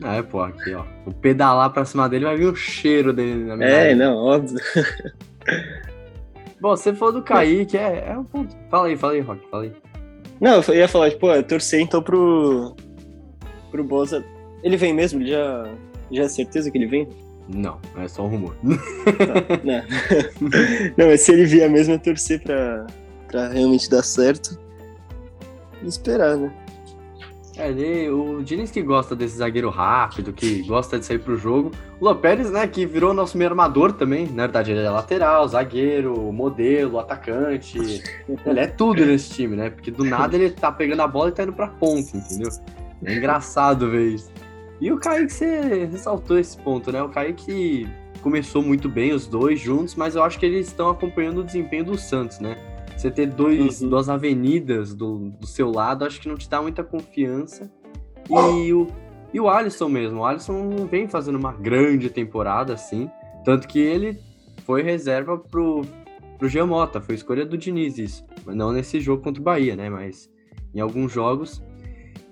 É, 0.02 0.22
pô, 0.22 0.40
aqui, 0.40 0.74
ó. 0.74 0.84
O 1.06 1.12
pedalar 1.14 1.70
pra 1.72 1.84
cima 1.84 2.08
dele 2.08 2.24
vai 2.24 2.36
vir 2.36 2.46
o 2.46 2.56
cheiro 2.56 3.12
dele 3.12 3.44
na 3.44 3.56
minha 3.56 3.68
É, 3.68 3.80
área. 3.80 3.96
não, 3.96 4.16
óbvio. 4.16 4.58
Bom, 6.60 6.76
você 6.76 6.94
falou 6.94 7.14
do 7.14 7.22
Kaique, 7.22 7.76
é, 7.76 8.06
é 8.08 8.18
um 8.18 8.24
ponto. 8.24 8.56
Fala 8.70 8.88
aí, 8.88 8.96
fala 8.96 9.12
aí, 9.12 9.20
Rock, 9.20 9.46
fala 9.50 9.64
aí. 9.64 9.72
Não, 10.40 10.60
eu 10.66 10.74
ia 10.74 10.88
falar, 10.88 11.10
tipo, 11.10 11.26
torcer 11.44 11.80
então 11.80 12.02
pro. 12.02 12.74
pro 13.70 13.84
Bosa. 13.84 14.24
Ele 14.62 14.76
vem 14.76 14.94
mesmo? 14.94 15.20
Ele 15.20 15.30
já. 15.30 15.68
Já 16.10 16.22
é 16.24 16.28
certeza 16.28 16.70
que 16.70 16.78
ele 16.78 16.86
vem? 16.86 17.08
Não, 17.48 17.78
é 17.98 18.08
só 18.08 18.24
um 18.24 18.28
rumor. 18.28 18.56
Tá, 18.64 19.58
não. 19.62 19.82
não, 20.96 21.06
mas 21.08 21.20
se 21.20 21.32
ele 21.32 21.44
vier 21.44 21.68
mesmo, 21.68 21.94
é 21.94 21.98
torcer 21.98 22.42
pra, 22.42 22.86
pra 23.28 23.48
realmente 23.48 23.90
dar 23.90 24.02
certo. 24.02 24.58
E 25.82 25.86
esperar, 25.86 26.36
né? 26.36 26.50
É, 27.56 27.68
ele, 27.68 28.10
o 28.10 28.42
Diniz 28.42 28.70
que 28.70 28.82
gosta 28.82 29.14
desse 29.14 29.36
zagueiro 29.36 29.70
rápido, 29.70 30.32
que 30.32 30.62
gosta 30.62 30.98
de 30.98 31.06
sair 31.06 31.20
pro 31.20 31.36
jogo. 31.36 31.70
O 32.00 32.04
Luan 32.04 32.16
Pérez, 32.16 32.50
né, 32.50 32.66
que 32.66 32.84
virou 32.84 33.14
nosso 33.14 33.38
meio 33.38 33.50
armador 33.50 33.92
também. 33.92 34.26
Na 34.26 34.44
verdade, 34.44 34.72
ele 34.72 34.80
é 34.80 34.90
lateral, 34.90 35.46
zagueiro, 35.46 36.32
modelo, 36.32 36.98
atacante. 36.98 38.02
Ele 38.44 38.60
é 38.60 38.66
tudo 38.66 39.06
nesse 39.06 39.30
time, 39.30 39.54
né? 39.54 39.70
Porque 39.70 39.90
do 39.90 40.04
nada 40.04 40.36
ele 40.36 40.50
tá 40.50 40.72
pegando 40.72 41.02
a 41.02 41.06
bola 41.06 41.28
e 41.28 41.32
tá 41.32 41.44
indo 41.44 41.52
pra 41.52 41.68
ponta, 41.68 42.16
entendeu? 42.16 42.50
É 43.04 43.14
engraçado 43.14 43.90
ver 43.90 44.14
isso. 44.14 44.32
E 44.80 44.90
o 44.90 44.98
Kaique, 44.98 45.32
você 45.32 45.84
ressaltou 45.84 46.38
esse 46.38 46.56
ponto, 46.56 46.90
né? 46.90 47.02
O 47.02 47.08
Kaique 47.08 47.86
começou 48.20 48.62
muito 48.62 48.88
bem, 48.88 49.12
os 49.12 49.26
dois 49.26 49.60
juntos, 49.60 49.94
mas 49.94 50.16
eu 50.16 50.24
acho 50.24 50.38
que 50.38 50.46
eles 50.46 50.66
estão 50.66 50.88
acompanhando 50.88 51.38
o 51.38 51.44
desempenho 51.44 51.84
do 51.84 51.98
Santos, 51.98 52.40
né? 52.40 52.56
Você 53.04 53.10
ter 53.10 53.26
dois, 53.26 53.82
Uhum. 53.82 53.90
duas 53.90 54.08
avenidas 54.08 54.94
do, 54.94 55.28
do 55.38 55.46
seu 55.46 55.70
lado, 55.70 56.06
acho 56.06 56.18
que 56.18 56.26
não 56.26 56.36
te 56.36 56.48
dá 56.48 56.62
muita 56.62 56.82
confiança. 56.82 57.70
E 58.30 58.72
o, 58.72 58.86
e 59.30 59.38
o 59.38 59.46
Alisson 59.46 59.90
mesmo, 59.90 60.20
o 60.20 60.24
Alisson 60.24 60.54
não 60.64 60.86
vem 60.86 61.06
fazendo 61.06 61.34
uma 61.34 61.52
grande 61.52 62.08
temporada 62.08 62.72
assim, 62.72 63.10
tanto 63.44 63.68
que 63.68 63.78
ele 63.78 64.18
foi 64.64 64.82
reserva 64.82 65.36
pro, 65.36 65.82
pro 66.38 66.48
Giamota, 66.48 66.98
foi 66.98 67.14
escolha 67.14 67.44
do 67.44 67.58
Diniz 67.58 67.98
isso. 67.98 68.24
Mas 68.46 68.56
não 68.56 68.72
nesse 68.72 68.98
jogo 69.00 69.22
contra 69.22 69.38
o 69.38 69.44
Bahia, 69.44 69.76
né? 69.76 69.90
Mas 69.90 70.30
em 70.74 70.80
alguns 70.80 71.12
jogos. 71.12 71.62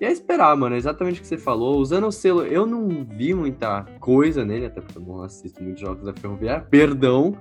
E 0.01 0.05
é 0.05 0.11
esperar, 0.11 0.57
mano, 0.57 0.73
é 0.73 0.79
exatamente 0.79 1.19
o 1.19 1.21
que 1.21 1.27
você 1.27 1.37
falou. 1.37 1.77
Usando 1.77 2.07
o 2.07 2.11
selo, 2.11 2.47
eu 2.47 2.65
não 2.65 3.05
vi 3.05 3.31
muita 3.35 3.85
coisa 3.99 4.43
nele, 4.43 4.65
até 4.65 4.81
porque 4.81 4.97
eu 4.97 5.03
não 5.03 5.21
assisto 5.21 5.61
muitos 5.61 5.81
jogos 5.81 6.03
da 6.03 6.13
Ferroviária, 6.13 6.65
perdão. 6.67 7.37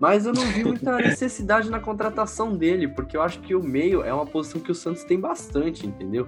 Mas 0.00 0.24
eu 0.24 0.32
não 0.32 0.46
vi 0.46 0.64
muita 0.64 0.96
necessidade 0.96 1.68
na 1.70 1.78
contratação 1.78 2.56
dele, 2.56 2.88
porque 2.88 3.16
eu 3.16 3.22
acho 3.22 3.38
que 3.40 3.54
o 3.54 3.62
meio 3.62 4.02
é 4.02 4.12
uma 4.12 4.24
posição 4.24 4.58
que 4.60 4.72
o 4.72 4.74
Santos 4.74 5.04
tem 5.04 5.20
bastante, 5.20 5.86
entendeu? 5.86 6.26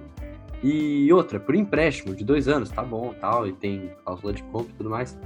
E 0.63 1.11
outra, 1.11 1.39
por 1.39 1.55
empréstimo 1.55 2.15
de 2.15 2.23
dois 2.23 2.47
anos, 2.47 2.69
tá 2.69 2.83
bom, 2.83 3.13
tal, 3.19 3.47
e 3.47 3.51
tem 3.51 3.91
cláusula 4.05 4.31
de 4.31 4.43
compra 4.43 4.71
e 4.71 4.75
tudo 4.77 4.89
mais. 4.91 5.17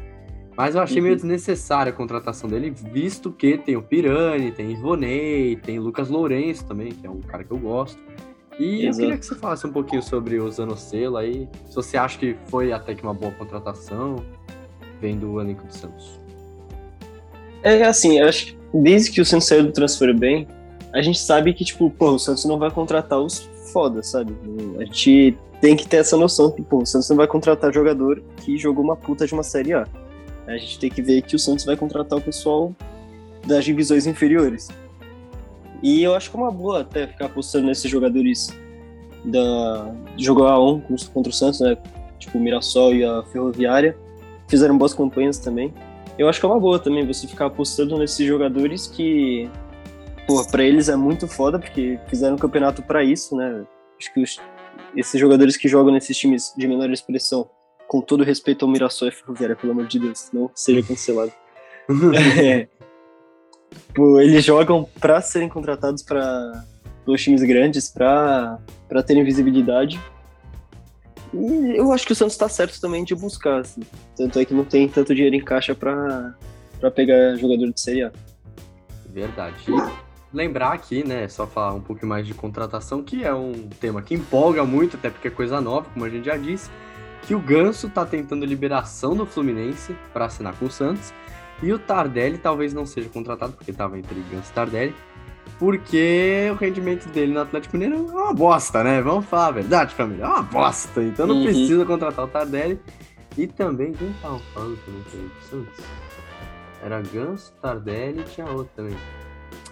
Mas 0.55 0.73
eu 0.73 0.81
achei 0.81 0.99
meio 1.01 1.11
Uhum. 1.11 1.17
desnecessária 1.17 1.91
a 1.91 1.93
contratação 1.93 2.49
dele, 2.49 2.71
visto 2.71 3.31
que 3.31 3.57
tem 3.57 3.75
o 3.75 3.81
Pirani, 3.83 4.51
tem 4.51 4.71
Ivonei, 4.71 5.55
tem 5.57 5.77
Lucas 5.77 6.09
Lourenço 6.09 6.65
também, 6.65 6.91
que 6.93 7.05
é 7.05 7.09
um 7.09 7.19
cara 7.21 7.43
que 7.43 7.51
eu 7.51 7.59
gosto. 7.59 7.99
E 8.57 8.83
eu 8.85 8.89
Exato. 8.89 8.97
queria 8.97 9.17
que 9.19 9.25
você 9.27 9.35
falasse 9.35 9.67
um 9.67 9.71
pouquinho 9.71 10.01
sobre 10.01 10.39
o 10.39 10.49
Zanocelo 10.49 11.17
aí, 11.17 11.47
se 11.65 11.75
você 11.75 11.95
acha 11.97 12.17
que 12.17 12.35
foi 12.47 12.71
até 12.73 12.95
que 12.95 13.03
uma 13.03 13.13
boa 13.13 13.31
contratação, 13.33 14.15
vendo 14.99 15.29
o 15.33 15.39
elenco 15.39 15.67
do 15.67 15.71
Santos. 15.71 16.19
É 17.63 17.83
assim, 17.83 18.19
eu 18.19 18.27
acho 18.27 18.47
que 18.47 18.57
desde 18.73 19.11
que 19.11 19.21
o 19.21 19.25
Santos 19.25 19.47
saiu 19.47 19.63
do 19.63 19.71
transfer 19.71 20.15
bem, 20.15 20.47
a 20.93 21.01
gente 21.01 21.19
sabe 21.19 21.53
que, 21.53 21.65
tipo, 21.65 21.89
pô, 21.89 22.11
o 22.11 22.19
Santos 22.19 22.45
não 22.45 22.57
vai 22.57 22.71
contratar 22.71 23.19
os 23.19 23.49
foda, 23.71 24.01
sabe? 24.01 24.33
A 24.79 24.85
gente 24.85 25.37
tem 25.61 25.75
que 25.75 25.87
ter 25.87 25.97
essa 25.97 26.15
noção 26.15 26.51
que, 26.51 26.61
pô, 26.61 26.79
o 26.79 26.85
Santos 26.85 27.09
não 27.09 27.17
vai 27.17 27.27
contratar 27.27 27.73
jogador 27.73 28.23
que 28.37 28.57
jogou 28.57 28.83
uma 28.83 28.95
puta 28.95 29.25
de 29.27 29.33
uma 29.33 29.43
Série 29.43 29.73
A. 29.73 29.85
A 30.47 30.57
gente 30.57 30.79
tem 30.79 30.89
que 30.89 31.01
ver 31.01 31.21
que 31.23 31.35
o 31.35 31.39
Santos 31.39 31.65
vai 31.65 31.75
contratar 31.75 32.17
o 32.17 32.21
pessoal 32.21 32.73
das 33.45 33.65
divisões 33.65 34.07
inferiores. 34.07 34.69
E 35.83 36.01
eu 36.01 36.15
acho 36.15 36.31
que 36.31 36.37
é 36.37 36.39
uma 36.39 36.51
boa 36.51 36.81
até 36.81 37.05
ficar 37.05 37.25
apostando 37.25 37.67
nesses 37.67 37.89
jogadores 37.89 38.49
da 39.25 39.93
jogar 40.17 40.51
a 40.51 40.59
on 40.59 40.81
contra 41.13 41.29
o 41.29 41.33
Santos, 41.33 41.59
né? 41.59 41.77
Tipo 42.17 42.37
o 42.37 42.41
Mirassol 42.41 42.95
e 42.95 43.03
a 43.03 43.23
Ferroviária. 43.23 43.95
Fizeram 44.47 44.77
boas 44.77 44.93
campanhas 44.93 45.37
também. 45.37 45.73
Eu 46.17 46.27
acho 46.27 46.39
que 46.39 46.45
é 46.45 46.49
uma 46.49 46.59
boa 46.59 46.79
também 46.79 47.05
você 47.05 47.27
ficar 47.27 47.45
apostando 47.45 47.97
nesses 47.97 48.25
jogadores 48.25 48.87
que, 48.87 49.49
pô, 50.25 50.43
pra 50.49 50.63
eles 50.63 50.89
é 50.89 50.95
muito 50.95 51.27
foda, 51.27 51.59
porque 51.59 51.99
fizeram 52.07 52.35
um 52.35 52.39
campeonato 52.39 52.81
pra 52.81 53.03
isso, 53.03 53.35
né? 53.35 53.63
Acho 53.99 54.13
que 54.13 54.21
os- 54.21 54.39
esses 54.95 55.19
jogadores 55.19 55.55
que 55.57 55.67
jogam 55.67 55.93
nesses 55.93 56.17
times 56.17 56.53
de 56.57 56.67
menor 56.67 56.89
expressão, 56.89 57.49
com 57.87 58.01
todo 58.01 58.23
respeito 58.23 58.65
ao 58.65 58.71
Mirassol 58.71 59.07
e 59.07 59.11
Ferroviária, 59.11 59.55
pelo 59.55 59.73
amor 59.73 59.85
de 59.87 59.99
Deus, 59.99 60.29
não 60.33 60.49
seja 60.55 60.81
cancelado. 60.85 61.31
É. 62.43 62.67
Pô, 63.95 64.19
eles 64.19 64.43
jogam 64.43 64.87
pra 64.99 65.21
serem 65.21 65.47
contratados 65.49 66.01
para 66.03 66.65
os 67.05 67.21
times 67.21 67.41
grandes, 67.43 67.89
pra 67.89 68.59
terem 69.05 69.23
visibilidade. 69.23 69.99
Eu 71.33 71.91
acho 71.91 72.05
que 72.05 72.13
o 72.13 72.15
Santos 72.15 72.37
tá 72.37 72.47
certo 72.47 72.79
também 72.79 73.03
de 73.03 73.13
buscar, 73.15 73.61
assim. 73.61 73.81
Tanto 74.15 74.39
é 74.39 74.45
que 74.45 74.53
não 74.53 74.63
tem 74.63 74.87
tanto 74.87 75.13
dinheiro 75.13 75.35
em 75.35 75.43
caixa 75.43 75.75
pra 75.75 76.35
pegar 76.95 77.35
jogador 77.35 77.71
de 77.71 77.79
Série 77.79 78.03
A. 78.03 78.11
Verdade. 79.09 79.55
E 79.67 80.07
lembrar 80.35 80.73
aqui, 80.73 81.03
né, 81.03 81.27
só 81.27 81.47
falar 81.47 81.73
um 81.73 81.81
pouquinho 81.81 82.09
mais 82.09 82.27
de 82.27 82.33
contratação, 82.33 83.01
que 83.01 83.23
é 83.23 83.33
um 83.33 83.69
tema 83.79 84.01
que 84.01 84.13
empolga 84.13 84.63
muito, 84.63 84.97
até 84.97 85.09
porque 85.09 85.27
é 85.29 85.31
coisa 85.31 85.59
nova, 85.59 85.89
como 85.93 86.05
a 86.05 86.09
gente 86.09 86.25
já 86.25 86.37
disse, 86.37 86.69
que 87.23 87.33
o 87.33 87.39
Ganso 87.39 87.89
tá 87.89 88.05
tentando 88.05 88.45
liberação 88.45 89.15
do 89.15 89.25
Fluminense 89.25 89.95
para 90.13 90.25
assinar 90.25 90.53
com 90.57 90.65
o 90.65 90.71
Santos, 90.71 91.13
e 91.63 91.73
o 91.73 91.79
Tardelli 91.79 92.37
talvez 92.37 92.73
não 92.73 92.85
seja 92.85 93.09
contratado, 93.09 93.53
porque 93.53 93.73
tava 93.73 93.97
entre 93.97 94.15
Ganso 94.31 94.51
e 94.51 94.53
Tardelli, 94.53 94.95
porque 95.59 96.47
o 96.51 96.55
rendimento 96.55 97.07
dele 97.09 97.33
no 97.33 97.41
Atlético 97.41 97.77
Mineiro 97.77 98.07
é 98.09 98.11
uma 98.11 98.33
bosta, 98.33 98.83
né? 98.83 99.01
Vamos 99.01 99.25
falar 99.25 99.47
a 99.47 99.51
verdade, 99.51 99.93
família, 99.95 100.23
é 100.23 100.27
uma 100.27 100.41
bosta, 100.43 101.01
então 101.03 101.25
não 101.27 101.35
Uhum. 101.37 101.43
precisa 101.43 101.85
contratar 101.85 102.25
o 102.25 102.27
Tardelli. 102.27 102.79
E 103.37 103.45
também, 103.47 103.91
quem 103.93 104.13
tava 104.21 104.39
falando 104.53 104.77
que 104.83 104.89
era 104.91 105.27
do 105.27 105.49
Santos? 105.49 105.85
Era 106.83 107.01
Ganso, 107.01 107.53
Tardelli 107.61 108.19
e 108.21 108.23
tinha 108.23 108.47
outro 108.47 108.69
também. 108.75 108.95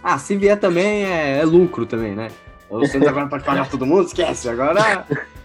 Ah, 0.03 0.17
se 0.19 0.35
vier 0.35 0.59
também 0.59 1.03
é, 1.05 1.39
é 1.39 1.45
lucro 1.45 1.85
também, 1.85 2.15
né? 2.15 2.29
O 2.69 2.85
Santos 2.85 3.07
agora 3.07 3.27
pode 3.27 3.43
pagar 3.43 3.69
todo 3.69 3.85
mundo, 3.85 4.05
esquece. 4.07 4.49
Agora. 4.49 5.05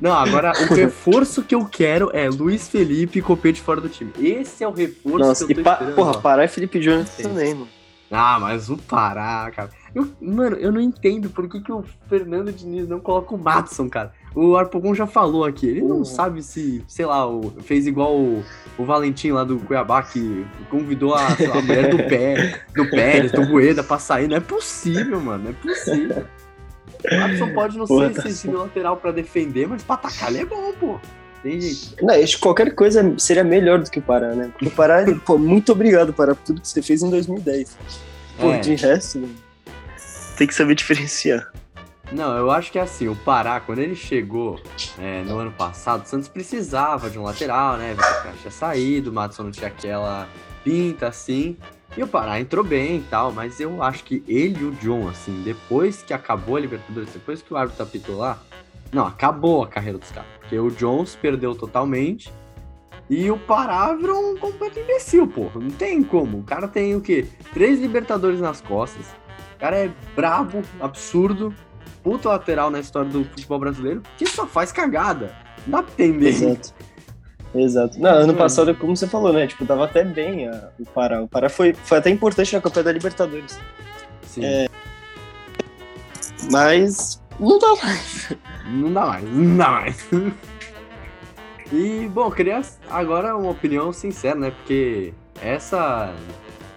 Não, 0.00 0.12
agora 0.12 0.52
o 0.70 0.74
reforço 0.74 1.42
que 1.42 1.52
eu 1.56 1.64
quero 1.64 2.08
é 2.14 2.28
Luiz 2.28 2.68
Felipe 2.68 3.18
e 3.18 3.22
Copete 3.22 3.60
fora 3.60 3.80
do 3.80 3.88
time. 3.88 4.12
Esse 4.16 4.62
é 4.62 4.68
o 4.68 4.70
reforço 4.70 5.18
Nossa, 5.18 5.44
que 5.44 5.52
e 5.52 5.56
eu 5.56 5.64
tô 5.64 5.64
pa 5.64 5.72
esperando. 5.74 5.94
porra. 5.96 6.20
Pará 6.20 6.44
e 6.44 6.48
Felipe 6.48 6.78
Jones 6.78 7.10
também, 7.16 7.52
mano. 7.54 7.68
Ah, 8.08 8.38
mas 8.40 8.70
o 8.70 8.76
Pará, 8.76 9.50
cara. 9.54 9.70
Eu- 9.94 10.08
mano, 10.20 10.56
eu 10.56 10.70
não 10.70 10.80
entendo 10.80 11.30
por 11.30 11.48
que, 11.48 11.60
que 11.60 11.72
o 11.72 11.82
Fernando 12.08 12.52
Diniz 12.52 12.86
não 12.88 13.00
coloca 13.00 13.34
o 13.34 13.38
Matson, 13.38 13.88
cara. 13.88 14.12
O 14.34 14.56
Arpogon 14.56 14.94
já 14.94 15.06
falou 15.06 15.44
aqui. 15.44 15.66
Ele 15.66 15.82
não 15.82 15.98
Uhum. 15.98 16.04
sabe 16.04 16.42
se, 16.42 16.84
sei 16.86 17.06
lá, 17.06 17.26
o- 17.26 17.52
fez 17.62 17.86
igual 17.86 18.14
o, 18.16 18.44
o 18.76 18.84
Valentim 18.84 19.30
lá 19.30 19.44
do 19.44 19.58
Cuiabá, 19.58 20.02
que 20.02 20.46
convidou 20.70 21.14
a, 21.14 21.22
lá, 21.22 21.28
a 21.58 21.62
mulher 21.62 21.88
do 21.90 21.96
pé, 22.08 22.60
do 22.74 22.88
Pérez, 22.90 23.32
do 23.32 23.42
Rueda 23.42 23.82
pra 23.82 23.98
sair. 23.98 24.28
Não 24.28 24.36
é 24.36 24.40
possível, 24.40 25.20
mano. 25.20 25.44
Não 25.44 25.50
é 25.50 25.54
possível. 25.54 26.24
O 27.10 27.16
Matson 27.20 27.54
pode 27.54 27.78
não 27.78 27.86
Porra, 27.86 28.12
ser 28.12 28.22
tá 28.22 28.28
esse 28.28 28.42
time 28.42 28.56
lateral 28.56 28.96
pra 28.96 29.12
defender, 29.12 29.66
mas 29.68 29.82
pra 29.82 29.94
atacar 29.94 30.30
ele 30.30 30.40
é 30.42 30.44
bom, 30.44 30.72
pô. 30.78 30.98
tem 31.42 31.60
jeito. 31.60 31.94
Não, 32.04 32.12
acho 32.14 32.36
que 32.36 32.42
qualquer 32.42 32.74
coisa 32.74 33.14
seria 33.16 33.44
melhor 33.44 33.78
do 33.82 33.88
que 33.90 34.00
o 34.00 34.02
Pará, 34.02 34.34
né? 34.34 34.48
Porque 34.52 34.66
o 34.66 34.70
Pará, 34.72 35.04
pô, 35.24 35.38
muito 35.38 35.70
obrigado, 35.72 36.12
Pará, 36.12 36.34
por 36.34 36.42
tudo 36.44 36.60
que 36.60 36.66
você 36.68 36.82
fez 36.82 37.00
em 37.02 37.08
2010. 37.10 37.78
Pô, 38.40 38.50
É. 38.50 38.58
de 38.58 38.74
resto, 38.74 39.20
mano, 39.20 39.32
tem 40.38 40.46
que 40.46 40.54
saber 40.54 40.76
diferenciar. 40.76 41.52
Não, 42.10 42.34
eu 42.38 42.50
acho 42.50 42.72
que 42.72 42.78
é 42.78 42.82
assim, 42.82 43.06
o 43.06 43.16
Pará, 43.16 43.60
quando 43.60 43.80
ele 43.80 43.94
chegou 43.94 44.58
é, 44.98 45.22
no 45.24 45.38
ano 45.38 45.52
passado, 45.52 46.04
o 46.04 46.08
Santos 46.08 46.28
precisava 46.28 47.10
de 47.10 47.18
um 47.18 47.22
lateral, 47.22 47.76
né? 47.76 47.90
Vitor 47.90 48.22
Castro 48.22 48.40
tinha 48.40 48.50
saído, 48.50 49.10
o 49.10 49.12
Madison 49.12 49.42
não 49.42 49.50
tinha 49.50 49.66
aquela 49.66 50.26
pinta 50.64 51.08
assim. 51.08 51.56
E 51.96 52.02
o 52.02 52.06
Pará 52.06 52.40
entrou 52.40 52.64
bem 52.64 52.98
e 52.98 53.02
tal, 53.10 53.30
mas 53.32 53.60
eu 53.60 53.82
acho 53.82 54.04
que 54.04 54.22
ele 54.26 54.60
e 54.60 54.64
o 54.64 54.70
John, 54.72 55.08
assim, 55.08 55.42
depois 55.42 56.02
que 56.02 56.14
acabou 56.14 56.56
a 56.56 56.60
Libertadores, 56.60 57.12
depois 57.12 57.42
que 57.42 57.52
o 57.52 57.56
árbitro 57.56 57.82
apitou 57.82 58.16
lá, 58.16 58.38
não, 58.90 59.06
acabou 59.06 59.62
a 59.62 59.68
carreira 59.68 59.98
dos 59.98 60.10
caras. 60.10 60.30
Porque 60.40 60.58
o 60.58 60.70
John 60.70 61.04
se 61.04 61.16
perdeu 61.16 61.54
totalmente 61.54 62.32
e 63.10 63.30
o 63.30 63.38
Pará 63.38 63.92
virou 63.94 64.32
um 64.32 64.36
completo 64.36 64.78
imbecil, 64.78 65.26
porra. 65.26 65.60
Não 65.60 65.70
tem 65.70 66.02
como. 66.02 66.38
O 66.38 66.42
cara 66.42 66.68
tem 66.68 66.94
o 66.94 67.02
quê? 67.02 67.26
Três 67.52 67.80
Libertadores 67.80 68.40
nas 68.40 68.62
costas. 68.62 69.06
O 69.58 69.60
cara 69.60 69.76
é 69.76 69.90
brabo, 70.14 70.62
absurdo, 70.80 71.52
puta 72.00 72.28
lateral 72.28 72.70
na 72.70 72.78
história 72.78 73.10
do 73.10 73.24
futebol 73.24 73.58
brasileiro, 73.58 74.02
que 74.16 74.24
só 74.24 74.46
faz 74.46 74.70
cagada. 74.70 75.34
Não 75.66 75.80
dá 75.80 75.82
pra 75.82 76.04
entender. 76.04 76.28
Exato. 76.28 76.72
Exato. 77.52 77.98
Não, 77.98 78.10
ano 78.10 78.34
passado, 78.34 78.72
como 78.76 78.96
você 78.96 79.08
falou, 79.08 79.32
né? 79.32 79.48
Tipo, 79.48 79.66
tava 79.66 79.84
até 79.86 80.04
bem 80.04 80.46
a- 80.46 80.68
o 80.78 80.84
Pará. 80.86 81.20
O 81.22 81.26
Pará 81.26 81.48
foi, 81.48 81.74
foi 81.74 81.98
até 81.98 82.08
importante 82.08 82.54
na 82.54 82.60
campanha 82.60 82.84
da 82.84 82.92
Libertadores. 82.92 83.58
Sim. 84.22 84.42
Mas 86.52 87.20
não 87.40 87.58
dá 87.58 87.74
mais. 87.82 88.36
Não 88.66 88.92
dá 88.92 89.06
mais, 89.06 89.24
não 89.24 89.56
dá 89.56 89.70
mais. 89.70 90.08
E, 91.72 92.08
bom, 92.12 92.30
queria 92.30 92.62
agora 92.88 93.36
uma 93.36 93.50
opinião 93.50 93.92
sincera, 93.92 94.34
né? 94.38 94.50
Porque 94.52 95.12
essa. 95.42 96.14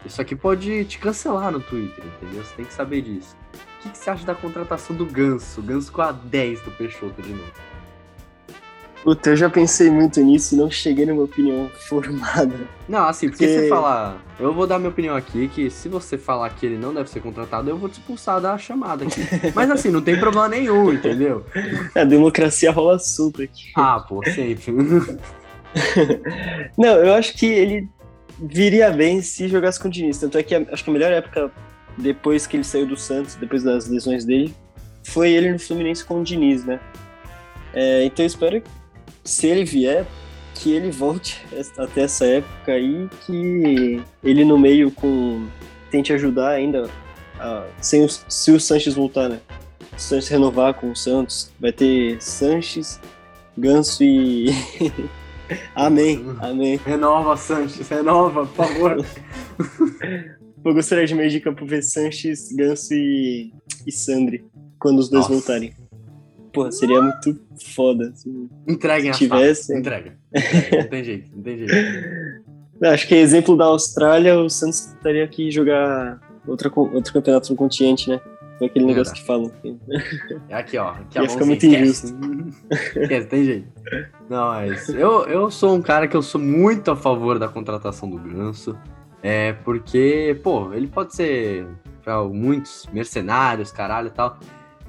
Isso 0.06 0.22
aqui 0.22 0.36
pode 0.36 0.86
te 0.86 0.98
cancelar 0.98 1.52
no 1.52 1.60
Twitter, 1.60 2.04
entendeu? 2.06 2.44
Você 2.44 2.56
tem 2.56 2.66
que 2.66 2.74
saber 2.74 3.02
disso. 3.02 3.36
O 3.54 3.84
que, 3.84 3.90
que 3.90 3.98
você 3.98 4.10
acha 4.10 4.26
da 4.26 4.36
contratação 4.36 4.96
do 4.96 5.06
Ganso? 5.06 5.60
O 5.60 5.64
Ganso 5.64 5.92
com 5.92 6.02
a 6.02 6.12
10 6.12 6.62
do 6.62 6.72
Peixoto 6.72 7.22
de 7.22 7.34
novo. 7.34 7.52
Puta, 9.04 9.32
eu 9.32 9.36
já 9.36 9.50
pensei 9.50 9.90
muito 9.90 10.22
nisso 10.22 10.54
e 10.54 10.58
não 10.60 10.70
cheguei 10.70 11.08
numa 11.08 11.24
opinião 11.24 11.68
formada. 11.88 12.54
Não, 12.88 13.06
assim, 13.08 13.30
porque 13.30 13.48
Porque- 13.48 13.62
você 13.62 13.68
falar. 13.70 14.22
Eu 14.40 14.54
vou 14.54 14.68
dar 14.68 14.78
minha 14.78 14.92
opinião 14.92 15.16
aqui, 15.16 15.48
que 15.48 15.72
se 15.72 15.90
você 15.90 16.20
falar 16.20 16.52
que 16.52 16.68
ele 16.68 16.78
não 16.78 16.94
deve 16.94 17.10
ser 17.10 17.20
contratado, 17.20 17.68
eu 17.68 17.78
vou 17.78 17.90
te 17.90 17.94
expulsar 17.94 18.40
da 18.40 18.56
chamada 18.60 19.04
aqui. 19.06 19.20
Mas 19.56 19.72
assim, 19.72 19.90
não 19.90 20.02
tem 20.04 20.20
problema 20.20 20.48
nenhum, 20.48 20.94
entendeu? 20.94 21.44
A 21.96 22.04
democracia 22.04 22.72
rola 22.72 23.00
solta 23.00 23.42
aqui. 23.44 23.72
Ah, 23.76 24.00
pô, 24.08 24.22
sempre. 24.24 24.72
Não, 26.78 26.96
eu 26.98 27.14
acho 27.14 27.34
que 27.34 27.46
ele 27.46 27.90
viria 28.42 28.90
bem 28.92 29.22
se 29.22 29.48
jogasse 29.48 29.80
com 29.80 29.88
o 29.88 29.92
Diniz. 29.92 30.18
Tanto 30.18 30.38
é 30.38 30.44
que 30.44 30.56
acho 30.56 30.84
que 30.84 30.90
a 30.90 30.94
melhor 30.94 31.12
época 31.12 31.52
depois 31.98 32.48
que 32.48 32.58
ele 32.58 32.64
saiu 32.64 32.88
do 32.88 32.96
Santos, 32.98 33.36
depois 33.36 33.64
das 33.64 33.88
lesões 33.88 34.26
dele, 34.26 34.54
foi 35.04 35.32
ele 35.32 35.52
no 35.52 35.60
Fluminense 35.60 36.04
com 36.06 36.22
o 36.22 36.24
Diniz, 36.24 36.64
né? 36.66 36.80
É, 37.74 38.04
então 38.06 38.24
eu 38.24 38.28
espero 38.28 38.62
que, 38.62 38.70
se 39.24 39.48
ele 39.48 39.64
vier, 39.64 40.06
que 40.56 40.72
ele 40.74 40.90
volte 40.92 41.44
até 41.78 42.02
essa 42.04 42.26
época 42.26 42.72
aí, 42.74 43.08
que 43.26 44.02
ele 44.24 44.44
no 44.46 44.58
meio 44.58 44.92
com 44.92 45.46
tente 45.90 46.14
ajudar 46.14 46.50
ainda, 46.52 46.90
a- 47.40 47.66
sem 47.82 48.04
o, 48.06 48.10
se 48.10 48.52
o 48.52 48.60
Sanches 48.60 48.94
voltar, 48.94 49.28
né? 49.30 49.40
O 49.96 50.00
Sanches 50.00 50.30
renovar 50.30 50.74
com 50.74 50.92
o 50.92 50.96
Santos, 50.96 51.52
vai 51.60 51.72
ter 51.72 52.22
Sanches, 52.22 53.00
Ganso 53.58 54.02
e. 54.04 54.48
amém, 55.76 56.26
amém. 56.40 56.80
renova, 56.86 57.36
Sanches, 57.38 57.88
renova, 57.90 58.46
por 58.46 58.66
favor. 58.68 59.06
Eu 60.64 60.74
gostaria 60.76 61.06
de 61.08 61.16
meio 61.16 61.30
de 61.30 61.40
campo 61.40 61.66
ver 61.66 61.82
Sanches, 61.82 62.52
Ganso 62.52 62.94
e, 62.94 63.52
e 63.88 63.92
Sandri, 63.92 64.46
quando 64.80 65.00
os 65.00 65.10
dois 65.10 65.24
Nossa. 65.24 65.34
voltarem. 65.34 65.74
Porra, 66.54 66.72
seria 66.72 67.02
muito 67.02 67.40
foda. 67.76 68.10
assim. 68.10 68.48
Entreguem 68.68 69.10
a 69.10 69.14
Tivesse- 69.14 69.68
chave. 69.68 69.80
Entrega. 69.80 70.18
Entrega. 70.36 70.78
Não 70.84 70.90
tem 70.90 71.04
jeito, 71.04 71.30
não 71.36 71.44
tem 71.44 71.58
jeito. 71.58 71.74
Acho 72.84 73.08
que 73.08 73.16
exemplo 73.16 73.56
da 73.58 73.66
Austrália, 73.66 74.40
o 74.40 74.50
Santos 74.50 74.94
teria 75.04 75.28
que 75.28 75.50
jogar 75.52 76.20
outra, 76.48 76.72
outro 76.76 77.14
campeonato 77.14 77.50
no 77.52 77.56
continente, 77.56 78.10
né? 78.10 78.20
Foi 78.62 78.68
aquele 78.68 78.86
negócio 78.86 79.16
que 79.16 79.24
falam. 79.24 79.52
É 80.48 80.54
aqui, 80.54 80.78
ó. 80.78 80.90
Aqui 80.90 81.18
Ia 81.18 81.26
a 81.26 81.30
ficar 81.30 81.46
mãozinha, 81.46 81.80
muito 81.80 81.90
esquece. 81.90 82.16
Esquece, 83.02 83.28
tem 83.28 83.44
jeito. 83.44 83.68
Não, 84.30 84.50
mas 84.50 84.88
eu, 84.90 85.26
eu 85.26 85.50
sou 85.50 85.76
um 85.76 85.82
cara 85.82 86.08
que 86.08 86.16
eu 86.16 86.22
sou 86.22 86.40
muito 86.40 86.92
a 86.92 86.96
favor 86.96 87.40
da 87.40 87.48
contratação 87.48 88.08
do 88.08 88.20
Ganso. 88.20 88.78
É 89.24 89.54
porque, 89.54 90.40
pô, 90.44 90.72
ele 90.74 90.86
pode 90.86 91.16
ser 91.16 91.66
pra 92.04 92.24
muitos 92.24 92.88
mercenários, 92.94 93.72
caralho 93.72 94.10
e 94.10 94.12
tal. 94.12 94.38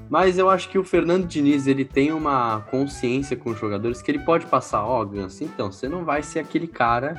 Mas 0.07 0.37
eu 0.37 0.51
acho 0.51 0.69
que 0.69 0.77
o 0.77 0.83
Fernando 0.83 1.25
Diniz, 1.25 1.65
ele 1.65 1.83
tem 1.83 2.11
uma 2.11 2.61
consciência 2.69 3.35
com 3.35 3.49
os 3.49 3.59
jogadores 3.59 4.03
que 4.03 4.11
ele 4.11 4.19
pode 4.19 4.45
passar, 4.45 4.85
ó, 4.85 5.03
Ganso, 5.03 5.43
então, 5.43 5.71
você 5.71 5.89
não 5.89 6.05
vai 6.05 6.21
ser 6.21 6.37
aquele 6.37 6.67
cara, 6.67 7.15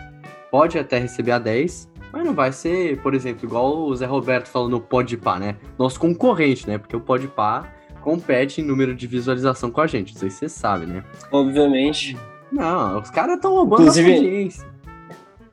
pode 0.53 0.79
até 0.79 0.99
receber 0.99 1.33
a 1.33 1.41
10, 1.41 1.91
mas 2.15 2.25
não 2.25 2.35
vai 2.35 2.53
ser, 2.53 3.01
por 3.03 3.15
exemplo, 3.15 3.45
igual 3.47 3.77
o 3.87 3.95
Zé 3.97 4.07
Roberto 4.07 4.49
falou 4.49 4.69
no 4.69 4.81
Podpah, 4.81 5.39
né? 5.39 5.57
Nosso 5.79 5.99
concorrente, 5.99 6.67
né? 6.69 6.79
Porque 6.79 6.95
o 6.97 7.01
Podpah 7.01 7.69
compete 8.01 8.61
em 8.61 8.65
número 8.65 8.95
de 8.95 9.07
visualização 9.07 9.71
com 9.71 9.81
a 9.81 9.87
gente, 9.87 10.13
não 10.13 10.21
sei 10.21 10.31
se 10.31 10.37
você 10.39 10.49
sabe, 10.49 10.87
né? 10.87 11.03
Obviamente. 11.33 12.17
Não, 12.53 13.01
os 13.01 13.11
caras 13.11 13.37
estão 13.37 13.55
roubando 13.55 13.83
Inclusive- 13.83 14.13
a 14.13 14.17
audiência. 14.17 14.67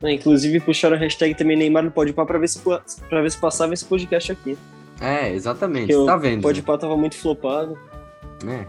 né, 0.00 0.12
Inclusive 0.12 0.60
puxaram 0.60 0.96
a 0.96 0.98
hashtag 0.98 1.34
também 1.34 1.56
Neymar 1.56 1.82
no 1.82 1.90
Pode 1.90 2.12
Pá 2.12 2.24
pra 2.24 2.38
ver 2.38 2.48
se, 2.48 2.60
pra 2.60 3.20
ver 3.22 3.30
se 3.30 3.38
passava 3.38 3.72
esse 3.74 3.84
podcast 3.84 4.30
aqui. 4.32 4.56
É, 5.00 5.32
exatamente, 5.32 5.92
Porque 5.92 6.06
tá 6.06 6.16
o 6.16 6.20
vendo? 6.20 6.42
Pode 6.42 6.62
Pá 6.62 6.78
tava 6.78 6.96
muito 6.96 7.16
flopado. 7.16 7.76
né? 8.44 8.66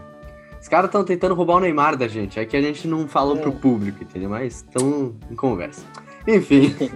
Os 0.60 0.66
caras 0.68 0.86
estão 0.88 1.04
tentando 1.04 1.34
roubar 1.34 1.56
o 1.56 1.60
Neymar 1.60 1.94
da 1.94 2.08
gente. 2.08 2.40
É 2.40 2.44
que 2.46 2.56
a 2.56 2.62
gente 2.62 2.88
não 2.88 3.06
falou 3.06 3.36
É. 3.36 3.40
pro 3.40 3.52
público, 3.52 4.02
entendeu? 4.02 4.30
Mas 4.30 4.56
estão 4.56 5.14
em 5.30 5.34
conversa. 5.34 5.84
Enfim. 6.26 6.74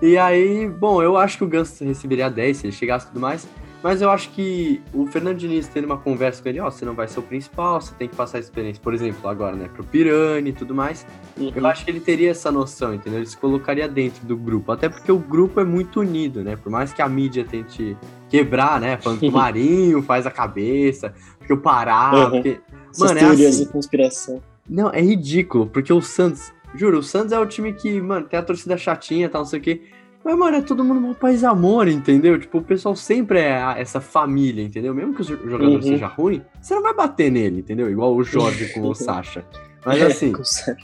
e 0.00 0.16
aí, 0.16 0.68
bom, 0.68 1.02
eu 1.02 1.16
acho 1.16 1.38
que 1.38 1.44
o 1.44 1.46
Ganso 1.46 1.84
receberia 1.84 2.30
10 2.30 2.56
se 2.56 2.66
ele 2.66 2.72
chegasse 2.72 3.06
e 3.06 3.08
tudo 3.08 3.20
mais. 3.20 3.46
Mas 3.82 4.02
eu 4.02 4.10
acho 4.10 4.30
que 4.30 4.82
o 4.92 5.06
Fernando 5.06 5.36
Diniz 5.36 5.68
tendo 5.68 5.84
uma 5.84 5.98
conversa 5.98 6.42
com 6.42 6.48
ele, 6.48 6.58
ó, 6.58 6.68
você 6.68 6.84
não 6.84 6.94
vai 6.94 7.06
ser 7.06 7.20
o 7.20 7.22
principal, 7.22 7.80
você 7.80 7.94
tem 7.94 8.08
que 8.08 8.16
passar 8.16 8.38
a 8.38 8.40
experiência, 8.40 8.82
por 8.82 8.92
exemplo, 8.92 9.28
agora, 9.28 9.54
né, 9.54 9.68
pro 9.72 9.84
Pirani 9.84 10.50
e 10.50 10.52
tudo 10.52 10.74
mais. 10.74 11.06
Uhum. 11.36 11.52
Eu 11.54 11.64
acho 11.66 11.84
que 11.84 11.90
ele 11.90 12.00
teria 12.00 12.30
essa 12.30 12.50
noção, 12.50 12.92
entendeu? 12.92 13.20
Ele 13.20 13.26
se 13.26 13.36
colocaria 13.36 13.86
dentro 13.88 14.26
do 14.26 14.36
grupo. 14.36 14.72
Até 14.72 14.88
porque 14.88 15.12
o 15.12 15.18
grupo 15.18 15.60
é 15.60 15.64
muito 15.64 16.00
unido, 16.00 16.42
né? 16.42 16.56
Por 16.56 16.70
mais 16.70 16.92
que 16.92 17.00
a 17.00 17.08
mídia 17.08 17.44
tente 17.44 17.96
quebrar, 18.28 18.80
né? 18.80 18.96
Falando 18.96 19.20
que 19.20 19.28
o 19.28 19.32
Marinho 19.32 20.02
faz 20.02 20.26
a 20.26 20.30
cabeça, 20.30 21.14
porque 21.38 21.52
o 21.52 21.58
Pará. 21.58 22.10
Uhum. 22.12 22.30
Porque... 22.30 22.60
Essas 22.90 23.12
Mano, 23.12 23.18
é 23.18 23.20
teorias 23.20 23.54
assim. 23.54 23.64
de 23.64 23.70
conspiração. 23.70 24.42
Não, 24.68 24.90
é 24.90 25.00
ridículo, 25.00 25.66
porque 25.66 25.92
o 25.92 26.00
Santos. 26.02 26.52
Juro, 26.74 26.98
o 26.98 27.02
Santos 27.02 27.32
é 27.32 27.38
o 27.38 27.46
time 27.46 27.72
que, 27.72 28.00
mano, 28.00 28.26
tem 28.26 28.38
a 28.38 28.42
torcida 28.42 28.76
chatinha 28.76 29.26
e 29.26 29.28
tal, 29.28 29.42
não 29.42 29.46
sei 29.48 29.58
o 29.58 29.62
quê. 29.62 29.82
Mas, 30.24 30.36
mano, 30.36 30.56
é 30.56 30.60
todo 30.60 30.84
mundo 30.84 31.06
um 31.06 31.14
país 31.14 31.42
amor, 31.44 31.88
entendeu? 31.88 32.38
Tipo, 32.38 32.58
o 32.58 32.62
pessoal 32.62 32.94
sempre 32.94 33.38
é 33.40 33.74
essa 33.78 34.00
família, 34.00 34.62
entendeu? 34.62 34.94
Mesmo 34.94 35.14
que 35.14 35.22
o 35.22 35.24
jo- 35.24 35.48
jogador 35.48 35.76
Uhum. 35.76 35.82
seja 35.82 36.06
ruim, 36.06 36.42
você 36.60 36.74
não 36.74 36.82
vai 36.82 36.92
bater 36.94 37.30
nele, 37.30 37.60
entendeu? 37.60 37.90
Igual 37.90 38.14
o 38.14 38.22
Jorge 38.22 38.68
com 38.74 38.82
o 38.82 38.94
Sacha. 38.94 39.44
Mas 39.86 40.02
assim, 40.02 40.32
É, 40.34 40.76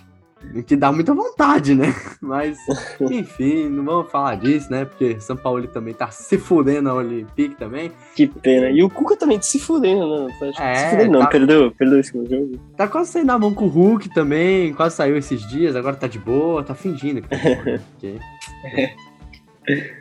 que 0.66 0.76
dá 0.76 0.92
muita 0.92 1.14
vontade, 1.14 1.74
né? 1.74 1.94
Mas, 2.20 2.56
enfim, 3.00 3.68
não 3.68 3.84
vamos 3.84 4.10
falar 4.10 4.36
disso, 4.36 4.70
né? 4.70 4.84
Porque 4.84 5.18
São 5.20 5.36
Paulo 5.36 5.66
também 5.68 5.92
tá 5.94 6.10
se 6.10 6.38
fudendo 6.38 6.82
na 6.82 6.94
Olympique 6.94 7.54
também. 7.56 7.90
que 8.14 8.26
pena. 8.26 8.70
E 8.70 8.82
o 8.82 8.88
Cuca 8.90 9.16
também 9.16 9.40
se 9.42 9.58
fudendo, 9.58 10.26
né? 10.26 10.34
É, 10.58 10.74
se 10.74 10.90
fudendo, 10.90 11.12
não, 11.12 11.20
tá- 11.20 11.26
perdeu, 11.26 11.70
perdeu 11.72 12.00
esse 12.00 12.12
jogo. 12.12 12.58
Tá 12.76 12.86
quase 12.86 13.10
saindo 13.12 13.26
na 13.26 13.38
mão 13.38 13.52
com 13.52 13.64
o 13.64 13.68
Hulk 13.68 14.08
também, 14.14 14.72
quase 14.74 14.96
saiu 14.96 15.16
esses 15.16 15.46
dias, 15.48 15.74
agora 15.76 15.96
tá 15.96 16.06
de 16.06 16.18
boa, 16.18 16.62
tá 16.62 16.74
fingindo 16.74 17.20
que 17.22 17.28
tá 17.28 17.36
de 17.36 17.42
boa, 17.54 17.64
né? 17.64 17.80
Porque- 17.98 18.18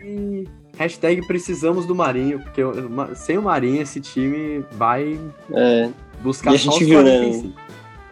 E 0.03 0.47
hashtag 0.77 1.25
precisamos 1.25 1.85
do 1.85 1.95
Marinho, 1.95 2.39
porque 2.39 2.61
sem 3.15 3.37
o 3.37 3.41
Marinho 3.43 3.81
esse 3.81 4.01
time 4.01 4.63
vai 4.71 5.17
É, 5.53 5.89
buscar 6.21 6.51
E 6.51 6.55
a 6.55 6.57
gente 6.57 6.83
os 6.83 6.89
viu, 6.89 7.01
né? 7.01 7.17
45. 7.19 7.59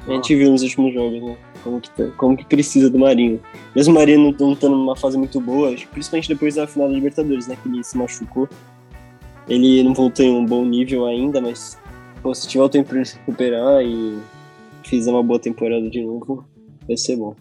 a 0.07 0.11
gente 0.13 0.35
viu 0.35 0.51
nos 0.51 0.61
últimos 0.63 0.93
jogos, 0.93 1.21
né? 1.21 1.37
Como 1.63 1.79
que, 1.79 1.89
tá- 1.91 2.09
como 2.17 2.35
que 2.35 2.45
precisa 2.45 2.89
do 2.89 2.97
Marinho. 2.97 3.39
Mesmo 3.75 3.93
o 3.93 3.97
Marinho 3.97 4.19
não, 4.31 4.47
não 4.47 4.53
estando 4.53 4.75
numa 4.75 4.95
fase 4.95 5.17
muito 5.17 5.39
boa, 5.39 5.73
principalmente 5.91 6.27
depois 6.27 6.55
da 6.55 6.65
final 6.67 6.87
da 6.87 6.93
Libertadores, 6.95 7.47
né? 7.47 7.57
Que 7.61 7.69
ele 7.69 7.83
se 7.83 7.97
machucou. 7.97 8.49
Ele 9.47 9.83
não 9.83 9.93
voltou 9.93 10.25
em 10.25 10.31
um 10.33 10.45
bom 10.45 10.65
nível 10.65 11.05
ainda, 11.05 11.39
mas 11.41 11.77
pô, 12.21 12.33
se 12.33 12.47
tiver 12.47 12.63
o 12.63 12.69
tempo 12.69 12.89
pra 12.89 12.97
ele 12.97 13.05
se 13.05 13.17
recuperar 13.17 13.81
e 13.83 14.17
fizer 14.83 15.11
uma 15.11 15.23
boa 15.23 15.39
temporada 15.39 15.89
de 15.89 16.01
novo, 16.03 16.45
vai 16.87 16.97
ser 16.97 17.15
bom. 17.17 17.35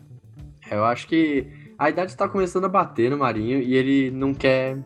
Eu 0.71 0.85
acho 0.85 1.07
que 1.09 1.47
a 1.79 1.89
idade 1.91 2.17
tá 2.17 2.29
começando 2.29 2.65
a 2.65 2.69
bater 2.69 3.11
no 3.11 3.19
Marinho 3.19 3.61
e 3.61 3.75
ele 3.75 4.11
não 4.11 4.33
quer 4.35 4.79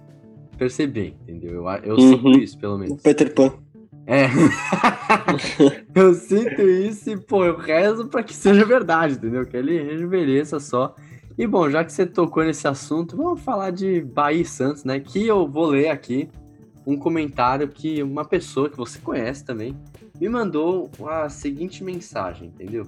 perceber, 0.56 1.14
entendeu? 1.22 1.64
Eu, 1.68 1.68
eu 1.84 1.96
Uhum. 1.96 2.10
sinto 2.10 2.30
isso, 2.38 2.58
pelo 2.58 2.76
O 2.76 2.78
menos. 2.78 3.02
Peter 3.02 3.32
Pan. 3.34 3.52
É. 4.06 4.26
Eu 5.94 6.12
sinto 6.14 6.62
isso 6.62 7.10
e, 7.10 7.16
pô, 7.16 7.44
eu 7.44 7.56
rezo 7.56 8.08
pra 8.08 8.22
que 8.22 8.34
seja 8.34 8.64
verdade, 8.64 9.14
entendeu? 9.14 9.46
Que 9.46 9.56
ele 9.56 9.80
rejuvenesça 9.80 10.58
só. 10.58 10.94
E, 11.38 11.46
bom, 11.46 11.70
já 11.70 11.84
que 11.84 11.92
você 11.92 12.04
tocou 12.04 12.44
nesse 12.44 12.66
assunto, 12.66 13.16
vamos 13.16 13.40
falar 13.40 13.70
de 13.70 14.00
Bahia 14.00 14.42
e 14.42 14.44
Santos, 14.44 14.84
né? 14.84 14.98
Que 14.98 15.26
eu 15.26 15.46
vou 15.46 15.66
ler 15.66 15.88
aqui 15.88 16.28
um 16.86 16.96
comentário 16.96 17.68
que 17.68 18.02
uma 18.02 18.24
pessoa 18.24 18.68
que 18.68 18.76
você 18.76 18.98
conhece 18.98 19.44
também 19.44 19.76
me 20.20 20.28
mandou 20.28 20.90
a 21.06 21.28
seguinte 21.28 21.82
mensagem, 21.82 22.48
entendeu? 22.48 22.86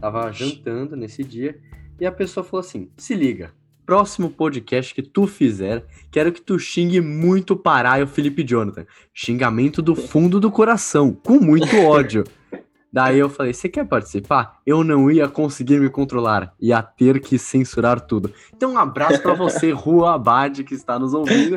Tava 0.00 0.30
jantando 0.32 0.96
nesse 0.96 1.22
dia 1.22 1.58
e 2.00 2.06
a 2.06 2.12
pessoa 2.12 2.44
falou 2.44 2.60
assim: 2.60 2.90
se 2.96 3.14
liga, 3.14 3.52
próximo 3.84 4.30
podcast 4.30 4.94
que 4.94 5.02
tu 5.02 5.26
fizer, 5.26 5.84
quero 6.10 6.32
que 6.32 6.40
tu 6.40 6.58
xingue 6.58 7.00
muito 7.00 7.52
o 7.52 7.56
Pará 7.56 7.98
e 7.98 8.02
o 8.02 8.06
Felipe 8.06 8.42
Jonathan. 8.42 8.86
Xingamento 9.12 9.82
do 9.82 9.94
fundo 9.94 10.40
do 10.40 10.50
coração, 10.50 11.12
com 11.12 11.38
muito 11.38 11.76
ódio. 11.78 12.24
Daí 12.94 13.18
eu 13.18 13.28
falei: 13.28 13.52
você 13.52 13.68
quer 13.68 13.84
participar? 13.84 14.60
Eu 14.64 14.84
não 14.84 15.10
ia 15.10 15.26
conseguir 15.26 15.80
me 15.80 15.90
controlar, 15.90 16.54
ia 16.60 16.80
ter 16.80 17.18
que 17.18 17.36
censurar 17.36 18.00
tudo. 18.00 18.32
Então, 18.54 18.74
um 18.74 18.78
abraço 18.78 19.20
para 19.20 19.34
você, 19.34 19.72
Rua 19.74 20.14
Abad, 20.14 20.62
que 20.62 20.76
está 20.76 20.96
nos 20.96 21.12
ouvindo. 21.12 21.56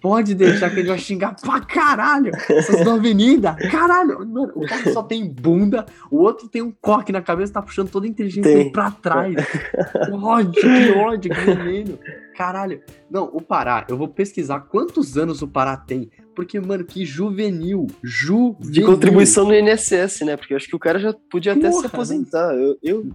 Pode 0.00 0.34
deixar 0.34 0.68
que 0.70 0.80
ele 0.80 0.88
vai 0.88 0.98
xingar 0.98 1.36
pra 1.40 1.60
caralho. 1.60 2.32
Essas 2.50 2.84
da 2.84 2.94
avenida, 2.94 3.54
caralho. 3.70 4.18
Mano, 4.26 4.50
o 4.56 4.66
cara 4.66 4.92
só 4.92 5.00
tem 5.00 5.32
bunda, 5.32 5.86
o 6.10 6.16
outro 6.16 6.48
tem 6.48 6.60
um 6.60 6.72
coque 6.72 7.12
na 7.12 7.22
cabeça, 7.22 7.52
tá 7.52 7.62
puxando 7.62 7.88
toda 7.88 8.06
a 8.06 8.08
inteligência 8.08 8.52
Tem. 8.52 8.72
pra 8.72 8.90
trás. 8.90 9.36
Ódio, 10.10 10.60
que 10.60 10.90
ódio, 10.90 11.30
que 11.30 11.40
veneno. 11.40 11.98
Caralho. 12.36 12.80
Não, 13.08 13.24
o 13.32 13.40
Pará, 13.40 13.84
eu 13.88 13.96
vou 13.96 14.08
pesquisar 14.08 14.60
quantos 14.60 15.16
anos 15.16 15.40
o 15.40 15.48
Pará 15.48 15.76
tem. 15.76 16.10
Porque, 16.38 16.60
mano, 16.60 16.84
que 16.84 17.04
juvenil. 17.04 17.88
Juvenil. 18.00 18.70
De 18.70 18.80
contribuição 18.82 19.44
no 19.44 19.52
INSS, 19.52 20.20
né? 20.24 20.36
Porque 20.36 20.52
eu 20.52 20.56
acho 20.56 20.68
que 20.68 20.76
o 20.76 20.78
cara 20.78 20.96
já 21.00 21.12
podia 21.28 21.50
até 21.52 21.68
se 21.68 21.76
Porra, 21.76 21.86
aposentar. 21.88 22.54
Eu, 22.54 22.78
eu, 22.80 23.10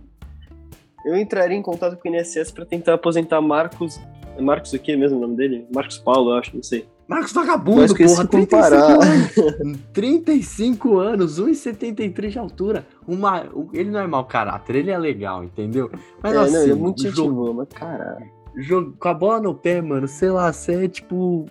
eu 1.05 1.15
entraria 1.15 1.55
em 1.55 1.61
contato 1.61 1.95
com 1.97 2.09
o 2.09 2.13
INSS 2.13 2.51
pra 2.51 2.65
tentar 2.65 2.95
aposentar 2.95 3.39
Marcos. 3.39 3.97
Marcos 4.37 4.73
o 4.73 4.79
que 4.79 4.93
mesmo 4.97 5.17
o 5.19 5.21
nome 5.21 5.37
dele? 5.37 5.65
Marcos 5.73 5.97
Paulo, 5.99 6.31
eu 6.31 6.35
acho, 6.35 6.53
não 6.53 6.61
sei. 6.63 6.85
Marcos 7.07 7.31
Vagabundo, 7.31 7.79
Mas 7.81 7.93
porra, 7.93 8.07
se 8.09 8.27
35 8.27 8.49
comparar- 8.49 8.91
anos. 8.91 9.79
35 9.93 10.97
anos, 10.97 11.39
1,73 11.39 12.29
de 12.33 12.39
altura. 12.39 12.85
Uma, 13.07 13.43
um- 13.55 13.69
ele 13.73 13.89
não 13.89 14.01
é 14.01 14.07
mau 14.07 14.25
caráter, 14.25 14.75
ele 14.75 14.91
é 14.91 14.97
legal, 14.97 15.45
entendeu? 15.45 15.89
Mas 16.21 16.33
é, 16.33 16.37
assim, 16.39 16.53
não, 16.53 16.61
ele 16.63 16.71
é 16.71 16.75
muito 16.75 17.01
gente 17.03 17.15
jo- 17.15 17.31
boa, 17.31 17.53
mas 17.53 17.67
caralho. 17.69 18.25
jo- 18.57 18.93
com 18.99 19.07
a 19.07 19.13
bola 19.13 19.39
no 19.41 19.55
pé, 19.55 19.81
mano, 19.81 20.09
sei 20.09 20.29
lá, 20.29 20.51
você 20.51 20.85
é 20.85 20.87
tipo. 20.89 21.45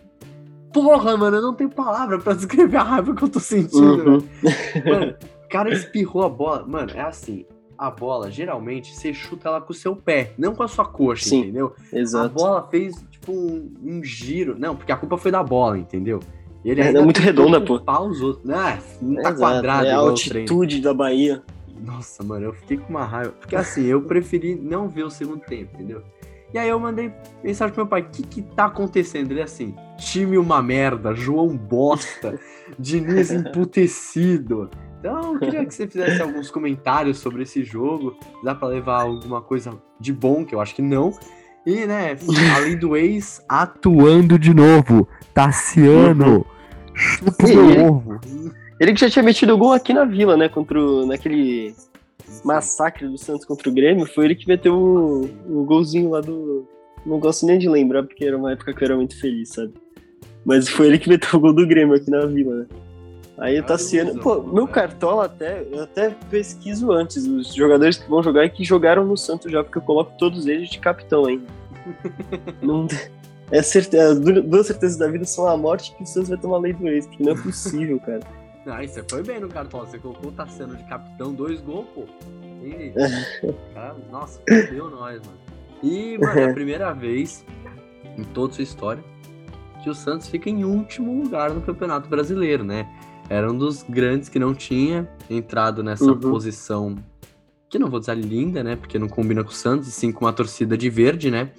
Porra, 0.72 1.16
mano, 1.16 1.36
eu 1.36 1.42
não 1.42 1.54
tenho 1.54 1.70
palavra 1.70 2.18
pra 2.18 2.32
descrever 2.34 2.76
a 2.76 2.82
raiva 2.82 3.14
que 3.14 3.22
eu 3.22 3.28
tô 3.28 3.40
sentindo, 3.40 4.10
Uhum. 4.10 4.22
Mano, 4.86 5.14
o 5.44 5.48
cara 5.48 5.70
espirrou 5.72 6.22
a 6.24 6.28
bola. 6.28 6.64
Mano, 6.66 6.90
é 6.94 7.00
assim. 7.00 7.44
A 7.76 7.90
bola, 7.90 8.30
geralmente, 8.30 8.94
você 8.94 9.12
chuta 9.12 9.48
ela 9.48 9.60
com 9.60 9.72
o 9.72 9.74
seu 9.76 9.96
pé, 9.96 10.32
não 10.38 10.54
com 10.54 10.62
a 10.62 10.68
sua 10.68 10.84
coxa, 10.84 11.28
Sim. 11.30 11.40
entendeu? 11.40 11.74
A 11.92 11.96
Exato. 11.98 12.34
bola 12.34 12.68
fez, 12.70 12.94
tipo, 13.10 13.32
um, 13.32 13.72
um 13.82 14.04
giro. 14.04 14.56
Não, 14.58 14.76
porque 14.76 14.92
a 14.92 14.96
culpa 14.96 15.16
foi 15.18 15.30
da 15.32 15.42
bola, 15.42 15.76
entendeu? 15.78 16.20
E 16.64 16.70
ele 16.70 16.80
É, 16.80 16.92
muito 17.02 17.18
redonda, 17.20 17.60
pô. 17.60 17.80
os 18.04 18.20
outros. 18.22 18.44
Não, 18.44 18.68
é, 18.68 18.78
não 19.00 19.14
tá 19.16 19.30
Exato, 19.30 19.38
quadrado 19.40 19.86
É 19.86 19.90
a 19.90 19.96
altitude 19.98 20.80
da 20.80 20.94
Bahia. 20.94 21.42
Nossa, 21.84 22.22
mano, 22.22 22.44
eu 22.46 22.52
fiquei 22.52 22.76
com 22.76 22.90
uma 22.90 23.04
raiva. 23.04 23.32
Porque 23.32 23.56
assim, 23.56 23.84
eu 23.84 24.00
preferi 24.02 24.54
não 24.54 24.88
ver 24.88 25.02
o 25.02 25.10
segundo 25.10 25.40
tempo, 25.40 25.74
entendeu? 25.74 26.02
E 26.54 26.58
aí 26.58 26.68
eu 26.68 26.78
mandei 26.78 27.12
mensagem 27.42 27.74
pro 27.74 27.84
meu 27.84 27.88
pai, 27.90 28.02
o 28.02 28.04
que 28.10 28.22
que 28.22 28.42
tá 28.42 28.66
acontecendo? 28.66 29.30
Ele 29.30 29.40
assim, 29.42 29.74
time 29.98 30.36
uma 30.36 30.62
merda, 30.62 31.14
João 31.14 31.48
bosta, 31.56 32.38
Diniz 32.78 33.30
emputecido. 33.30 34.70
Então 35.00 35.34
eu 35.34 35.38
queria 35.40 35.64
que 35.66 35.74
você 35.74 35.86
fizesse 35.86 36.20
alguns 36.20 36.50
comentários 36.50 37.18
sobre 37.18 37.42
esse 37.42 37.64
jogo. 37.64 38.16
Dá 38.44 38.54
pra 38.54 38.68
levar 38.68 39.02
alguma 39.02 39.40
coisa 39.40 39.70
de 39.98 40.12
bom, 40.12 40.44
que 40.44 40.54
eu 40.54 40.60
acho 40.60 40.74
que 40.74 40.82
não. 40.82 41.12
E, 41.66 41.86
né, 41.86 42.16
além 42.56 42.76
do 42.76 42.96
ex, 42.96 43.42
atuando 43.48 44.38
de 44.38 44.52
novo. 44.52 45.08
Tassiano. 45.32 46.44
Chupa 46.94 47.48
E 47.48 47.54
meu 47.56 47.70
ele- 47.70 47.80
ovo. 47.82 48.20
Ele 48.80 48.92
que 48.92 49.00
já 49.00 49.08
tinha 49.08 49.22
metido 49.22 49.56
gol 49.56 49.72
aqui 49.72 49.94
na 49.94 50.04
Vila, 50.04 50.36
né? 50.36 50.48
Contra 50.48 50.78
o, 50.80 51.06
naquele 51.06 51.72
massacre 52.44 53.06
do 53.08 53.18
Santos 53.18 53.44
contra 53.44 53.68
o 53.68 53.72
Grêmio. 53.72 54.06
Foi 54.06 54.24
ele 54.26 54.34
que 54.34 54.46
meteu 54.48 54.74
o, 54.74 55.24
o 55.60 55.64
golzinho 55.64 56.10
lá 56.10 56.20
do. 56.20 56.66
Não 57.04 57.18
gosto 57.18 57.44
nem 57.46 57.58
de 57.58 57.68
lembrar, 57.68 58.02
porque 58.04 58.24
era 58.24 58.36
uma 58.36 58.52
época 58.52 58.72
que 58.72 58.82
eu 58.82 58.86
era 58.86 58.96
muito 58.96 59.18
feliz, 59.20 59.50
sabe? 59.50 59.72
Mas 60.44 60.68
foi 60.68 60.86
ele 60.86 60.98
que 60.98 61.08
meteu 61.08 61.30
o 61.34 61.40
gol 61.40 61.52
do 61.52 61.66
Grêmio 61.66 61.94
aqui 61.94 62.10
na 62.10 62.24
Vila, 62.26 62.54
né? 62.60 62.66
Aí 63.38 63.58
o 63.58 63.62
Ah, 63.62 63.66
Tassiano. 63.66 64.20
Pô, 64.20 64.42
meu 64.42 64.68
cartola 64.68 65.24
até. 65.24 65.66
Eu 65.70 65.82
até 65.82 66.10
pesquiso 66.30 66.92
antes 66.92 67.26
os 67.26 67.52
jogadores 67.54 67.96
que 67.96 68.08
vão 68.08 68.22
jogar 68.22 68.44
e 68.44 68.50
que 68.50 68.62
jogaram 68.62 69.04
no 69.04 69.16
Santos 69.16 69.50
já, 69.50 69.64
porque 69.64 69.78
eu 69.78 69.82
coloco 69.82 70.12
todos 70.18 70.46
eles 70.46 70.68
de 70.70 70.78
capitão 70.78 71.24
ainda. 71.26 71.46
Não. 72.62 72.86
É 73.50 73.60
certeza, 73.62 74.12
as 74.12 74.20
du- 74.20 74.42
duas 74.42 74.66
certezas 74.66 74.96
da 74.96 75.08
vida 75.08 75.24
são 75.24 75.46
a 75.46 75.56
morte 75.56 75.90
e 75.92 75.96
que 75.96 76.02
o 76.04 76.06
Santos 76.06 76.28
vai 76.30 76.38
tomar 76.38 76.58
lei 76.58 76.72
do 76.72 76.88
ex, 76.88 77.06
porque 77.06 77.22
não 77.22 77.32
é 77.32 77.34
possível, 77.42 78.00
cara. 78.00 78.20
Aí 78.66 78.86
você 78.88 79.04
foi 79.08 79.22
bem 79.22 79.40
no 79.40 79.48
cartola. 79.48 79.86
Você 79.86 79.98
colocou 79.98 80.30
o 80.30 80.32
Tassiano 80.32 80.76
de 80.76 80.84
capitão, 80.84 81.32
dois 81.32 81.60
gols, 81.60 81.86
pô. 81.94 82.04
E, 82.62 82.92
cara, 83.74 83.96
nossa, 84.10 84.40
fodeu 84.48 84.88
nós, 84.90 85.20
mano. 85.20 85.38
E, 85.82 86.16
mano, 86.18 86.40
é 86.40 86.44
a 86.44 86.52
primeira 86.54 86.92
vez 86.92 87.44
em 88.16 88.22
toda 88.24 88.52
sua 88.54 88.62
história 88.62 89.02
que 89.82 89.90
o 89.90 89.94
Santos 89.94 90.28
fica 90.28 90.48
em 90.48 90.62
último 90.64 91.22
lugar 91.24 91.50
no 91.50 91.60
Campeonato 91.60 92.08
Brasileiro, 92.08 92.62
né? 92.62 92.86
Era 93.28 93.50
um 93.50 93.56
dos 93.58 93.82
grandes 93.82 94.28
que 94.28 94.38
não 94.38 94.54
tinha 94.54 95.08
entrado 95.28 95.82
nessa 95.82 96.04
Uhum. 96.04 96.20
posição 96.20 96.94
que 97.68 97.78
não 97.78 97.88
vou 97.88 97.98
dizer 97.98 98.16
linda, 98.16 98.62
né? 98.62 98.76
Porque 98.76 98.96
não 98.98 99.08
combina 99.08 99.42
com 99.42 99.50
o 99.50 99.54
Santos, 99.54 99.88
e 99.88 99.90
sim 99.90 100.12
com 100.12 100.24
uma 100.24 100.32
torcida 100.32 100.76
de 100.76 100.88
verde, 100.88 101.30
né? 101.32 101.50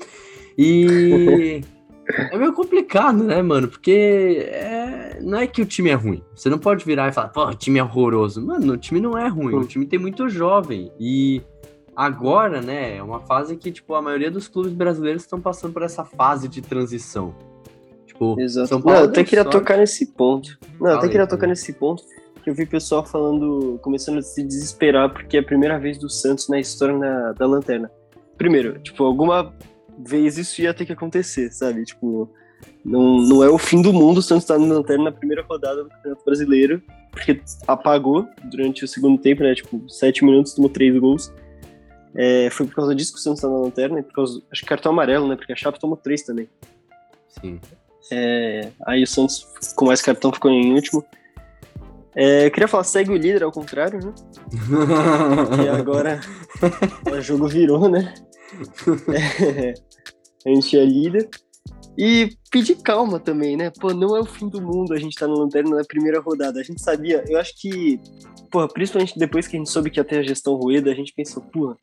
E 0.58 1.62
é 2.32 2.38
meio 2.38 2.54
complicado, 2.54 3.24
né, 3.24 3.42
mano? 3.42 3.68
Porque 3.68 4.46
é, 4.50 5.20
não 5.22 5.38
é 5.40 5.48
que 5.48 5.62
o 5.62 5.66
time 5.66 5.90
é 5.90 5.94
ruim. 5.94 6.24
Você 6.36 6.50
não 6.50 6.58
pode 6.60 6.84
virar 6.86 7.10
e 7.10 7.12
falar, 7.14 7.30
pô, 7.30 7.46
o 7.46 7.54
time 7.56 7.80
é 7.80 7.84
horroroso. 7.84 8.46
Mano, 8.46 8.74
o 8.74 8.78
time 8.78 9.00
não 9.00 9.18
é 9.18 9.28
ruim. 9.28 9.56
O 9.56 9.66
time 9.66 9.86
tem 9.86 9.98
muito 10.00 10.28
jovem. 10.30 10.92
E 11.00 11.42
agora, 11.96 12.62
né, 12.62 12.98
é 12.98 13.04
uma 13.04 13.20
fase 13.20 13.56
que, 13.56 13.72
tipo, 13.72 13.94
a 13.96 14.02
maioria 14.02 14.32
dos 14.32 14.48
clubes 14.48 14.74
brasileiros 14.74 15.24
estão 15.24 15.40
passando 15.40 15.74
por 15.74 15.84
essa 15.84 16.04
fase 16.04 16.48
de 16.48 16.62
transição. 16.62 17.34
Tipo, 18.06 18.40
Exato. 18.40 18.68
São 18.68 18.78
Não, 18.80 18.84
Paulo 18.86 19.00
eu 19.00 19.06
até 19.06 19.24
queria 19.24 19.44
sorte. 19.44 19.58
tocar 19.58 19.78
nesse 19.78 20.06
ponto. 20.14 20.58
Não, 20.80 20.92
eu 20.92 20.98
até 20.98 21.08
queria 21.08 21.28
tocar 21.28 21.48
nesse 21.48 21.74
ponto 21.74 22.04
que 22.44 22.50
eu 22.50 22.54
vi 22.54 22.66
pessoal 22.66 23.06
falando, 23.06 23.80
começando 23.82 24.18
a 24.18 24.22
se 24.22 24.44
desesperar 24.44 25.12
porque 25.14 25.38
é 25.38 25.40
a 25.40 25.44
primeira 25.44 25.80
vez 25.80 25.98
do 25.98 26.10
Santos 26.10 26.50
na 26.50 26.60
história 26.60 26.98
na- 26.98 27.32
da 27.32 27.46
lanterna. 27.48 27.90
Primeiro, 28.38 28.78
tipo, 28.80 29.04
alguma 29.06 29.54
vez 29.98 30.38
isso 30.38 30.62
ia 30.62 30.74
ter 30.74 30.86
que 30.86 30.94
acontecer, 30.94 31.52
sabe? 31.52 31.84
Tipo, 31.84 32.30
não, 32.84 33.18
não 33.18 33.44
é 33.44 33.50
o 33.50 33.58
fim 33.58 33.82
do 33.82 33.94
mundo 33.94 34.18
o 34.18 34.22
Santos 34.22 34.44
estar 34.44 34.58
na 34.58 34.74
lanterna 34.74 35.06
na 35.06 35.12
primeira 35.12 35.44
rodada 35.44 35.84
do 35.84 35.90
Campeonato 35.90 36.26
Brasileiro, 36.26 36.82
porque 37.12 37.42
apagou 37.68 38.28
durante 38.44 38.84
o 38.84 38.88
segundo 38.88 39.22
tempo, 39.22 39.44
né? 39.44 39.56
Tipo, 39.56 39.90
sete 39.90 40.24
minutos, 40.24 40.54
tomou 40.54 40.70
três 40.70 40.98
gols. 40.98 41.32
É, 42.16 42.50
foi 42.52 42.68
por 42.68 42.76
causa 42.76 42.94
disso 42.94 43.14
que 43.14 43.20
o 43.20 43.22
Santos 43.22 43.42
tá 43.42 43.48
na 43.48 43.58
lanterna, 43.58 44.00
e 44.00 44.04
por 44.04 44.14
causa, 44.14 44.42
acho 44.52 44.62
que 44.62 44.68
cartão 44.68 44.92
amarelo, 44.92 45.28
né? 45.28 45.36
Porque 45.36 45.54
a 45.54 45.56
Chape 45.56 45.80
tomou 45.80 45.98
três 45.98 46.24
também. 46.24 46.48
sim. 47.28 47.60
É, 48.12 48.70
aí 48.86 49.02
o 49.02 49.08
Santos, 49.08 49.48
com 49.76 49.86
mais 49.86 50.02
cartão, 50.02 50.32
ficou 50.32 50.52
em 50.52 50.74
último. 50.74 51.06
É, 52.16 52.46
eu 52.46 52.52
queria 52.52 52.68
falar, 52.68 52.84
segue 52.84 53.12
o 53.12 53.16
líder 53.16 53.44
ao 53.44 53.52
contrário, 53.52 54.00
né? 54.06 54.14
E 55.66 55.70
agora 55.70 56.20
o 57.12 57.22
jogo 57.22 57.48
virou, 57.48 57.90
né? 57.90 58.14
É, 59.14 59.74
a 60.46 60.54
gente 60.54 60.78
é 60.78 60.86
líder. 60.86 61.30
E 61.98 62.36
pedir 62.50 62.76
calma 62.82 63.20
também, 63.20 63.56
né? 63.56 63.72
Pô, 63.80 63.94
não 63.94 64.18
é 64.18 64.20
o 64.20 64.26
fim 64.26 64.50
do 64.50 64.60
mundo 64.62 64.94
a 64.94 65.00
gente 65.00 65.16
tá 65.16 65.28
na 65.28 65.36
lanterna 65.36 65.76
na 65.78 65.84
primeira 65.84 66.20
rodada. 66.20 66.60
A 66.60 66.64
gente 66.64 66.82
sabia, 66.82 67.24
eu 67.28 67.40
acho 67.40 67.54
que, 67.60 68.00
porra, 68.52 68.68
principalmente 68.68 69.18
depois 69.18 69.48
que 69.48 69.56
a 69.56 69.60
gente 69.60 69.70
soube 69.70 69.92
que 69.92 70.00
ia 70.00 70.04
ter 70.04 70.20
a 70.20 70.24
gestão 70.24 70.56
Rueda, 70.56 70.92
a 70.92 70.96
gente 70.96 71.14
pensou, 71.14 71.44
porra, 71.44 71.78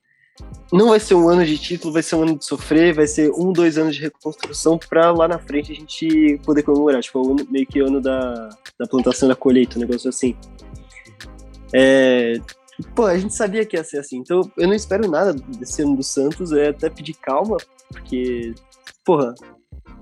não 0.72 0.88
vai 0.88 0.98
ser 0.98 1.14
um 1.14 1.28
ano 1.28 1.44
de 1.44 1.56
título, 1.58 1.92
vai 1.92 2.02
ser 2.02 2.16
um 2.16 2.22
ano 2.22 2.38
de 2.38 2.44
sofrer, 2.44 2.92
vai 2.94 3.06
ser 3.06 3.30
um, 3.30 3.52
dois 3.52 3.78
anos 3.78 3.94
de 3.94 4.02
reconstrução 4.02 4.78
pra 4.78 5.12
lá 5.12 5.28
na 5.28 5.38
frente 5.38 5.70
a 5.70 5.74
gente 5.74 6.40
poder 6.44 6.62
comemorar. 6.62 7.00
Tipo, 7.02 7.32
ano- 7.32 7.46
meio 7.50 7.66
que 7.66 7.80
o 7.80 7.86
ano 7.86 8.00
da, 8.00 8.48
da 8.78 8.86
plantação 8.88 9.28
da 9.28 9.36
colheita, 9.36 9.76
um 9.76 9.80
negócio 9.80 10.08
assim. 10.08 10.34
É, 11.72 12.34
pô, 12.94 13.04
a 13.06 13.18
gente 13.18 13.34
sabia 13.34 13.64
que 13.64 13.76
ia 13.76 13.84
ser 13.84 13.98
assim. 13.98 14.18
Então, 14.18 14.40
eu 14.56 14.66
não 14.66 14.74
espero 14.74 15.08
nada 15.08 15.32
desse 15.32 15.82
ano 15.82 15.96
do 15.96 16.02
Santos. 16.02 16.52
É 16.52 16.68
até 16.68 16.88
pedir 16.90 17.14
calma, 17.14 17.56
porque, 17.88 18.54
porra, 19.04 19.34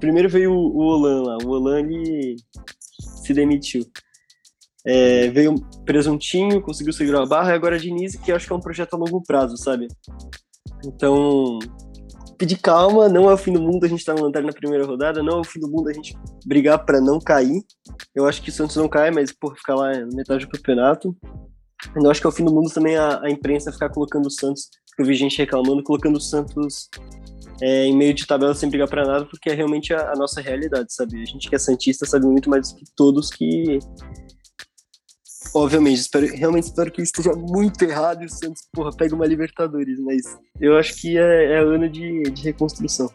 primeiro 0.00 0.28
veio 0.28 0.52
o, 0.52 0.76
Olan 0.76 1.22
lá. 1.22 1.38
O 1.44 1.50
Olan, 1.50 1.80
ele 1.80 2.36
se 3.24 3.34
demitiu. 3.34 3.84
É, 4.86 5.28
veio 5.28 5.54
presuntinho, 5.84 6.62
conseguiu 6.62 6.92
segurar 6.92 7.22
a 7.22 7.26
barra, 7.26 7.52
e 7.52 7.54
agora 7.54 7.76
a 7.76 7.78
Diniz, 7.78 8.16
que 8.16 8.30
eu 8.30 8.36
acho 8.36 8.46
que 8.46 8.52
é 8.52 8.56
um 8.56 8.60
projeto 8.60 8.94
a 8.94 8.96
longo 8.96 9.22
prazo, 9.22 9.56
sabe? 9.56 9.88
Então, 10.84 11.58
pedir 12.38 12.56
calma, 12.58 13.08
não 13.08 13.28
é 13.28 13.34
o 13.34 13.36
fim 13.36 13.52
do 13.52 13.60
mundo 13.60 13.84
a 13.84 13.88
gente 13.88 14.04
tá 14.04 14.14
na 14.14 14.22
lanterna 14.22 14.48
na 14.48 14.54
primeira 14.54 14.86
rodada, 14.86 15.22
não 15.22 15.38
é 15.38 15.40
o 15.40 15.44
fim 15.44 15.58
do 15.58 15.68
mundo 15.68 15.88
a 15.88 15.92
gente 15.92 16.16
brigar 16.46 16.84
pra 16.84 17.00
não 17.00 17.18
cair. 17.18 17.62
Eu 18.14 18.26
acho 18.26 18.40
que 18.40 18.50
o 18.50 18.52
Santos 18.52 18.76
não 18.76 18.88
cai, 18.88 19.10
mas, 19.10 19.32
pô, 19.32 19.54
ficar 19.54 19.74
lá 19.74 19.92
na 19.92 20.16
metade 20.16 20.46
do 20.46 20.50
campeonato. 20.50 21.14
Eu 21.94 22.10
acho 22.10 22.20
que 22.20 22.26
é 22.26 22.30
o 22.30 22.32
fim 22.32 22.44
do 22.44 22.52
mundo 22.52 22.70
também 22.70 22.96
a, 22.96 23.20
a 23.22 23.30
imprensa 23.30 23.72
ficar 23.72 23.88
colocando 23.90 24.26
o 24.26 24.30
Santos, 24.30 24.68
eu 24.98 25.04
vi 25.04 25.14
gente 25.14 25.38
reclamando, 25.38 25.82
colocando 25.82 26.16
o 26.16 26.20
Santos 26.20 26.90
é, 27.62 27.86
em 27.86 27.96
meio 27.96 28.12
de 28.12 28.26
tabela 28.26 28.54
sem 28.54 28.68
brigar 28.68 28.88
pra 28.88 29.06
nada, 29.06 29.24
porque 29.26 29.48
é 29.48 29.54
realmente 29.54 29.94
a, 29.94 30.12
a, 30.12 30.16
nossa 30.16 30.40
realidade, 30.40 30.92
sabe? 30.92 31.22
A 31.22 31.24
gente 31.24 31.48
que 31.48 31.54
é 31.54 31.58
Santista 31.58 32.04
sabe 32.04 32.26
muito 32.26 32.50
mais 32.50 32.72
do 32.72 32.78
que 32.78 32.84
todos 32.96 33.30
que. 33.30 33.78
Obviamente, 35.54 36.00
espero, 36.00 36.26
realmente 36.26 36.64
espero 36.64 36.90
que 36.90 37.00
esteja 37.00 37.32
muito 37.32 37.82
errado 37.82 38.22
e 38.22 38.26
o 38.26 38.28
Santos, 38.28 38.62
porra, 38.72 38.90
pega 38.94 39.14
uma 39.14 39.24
Libertadores, 39.24 39.98
mas 40.00 40.22
eu 40.60 40.76
acho 40.76 40.94
que 41.00 41.16
é, 41.16 41.52
é 41.52 41.58
ano 41.58 41.88
de, 41.88 42.24
de 42.24 42.42
reconstrução. 42.42 43.10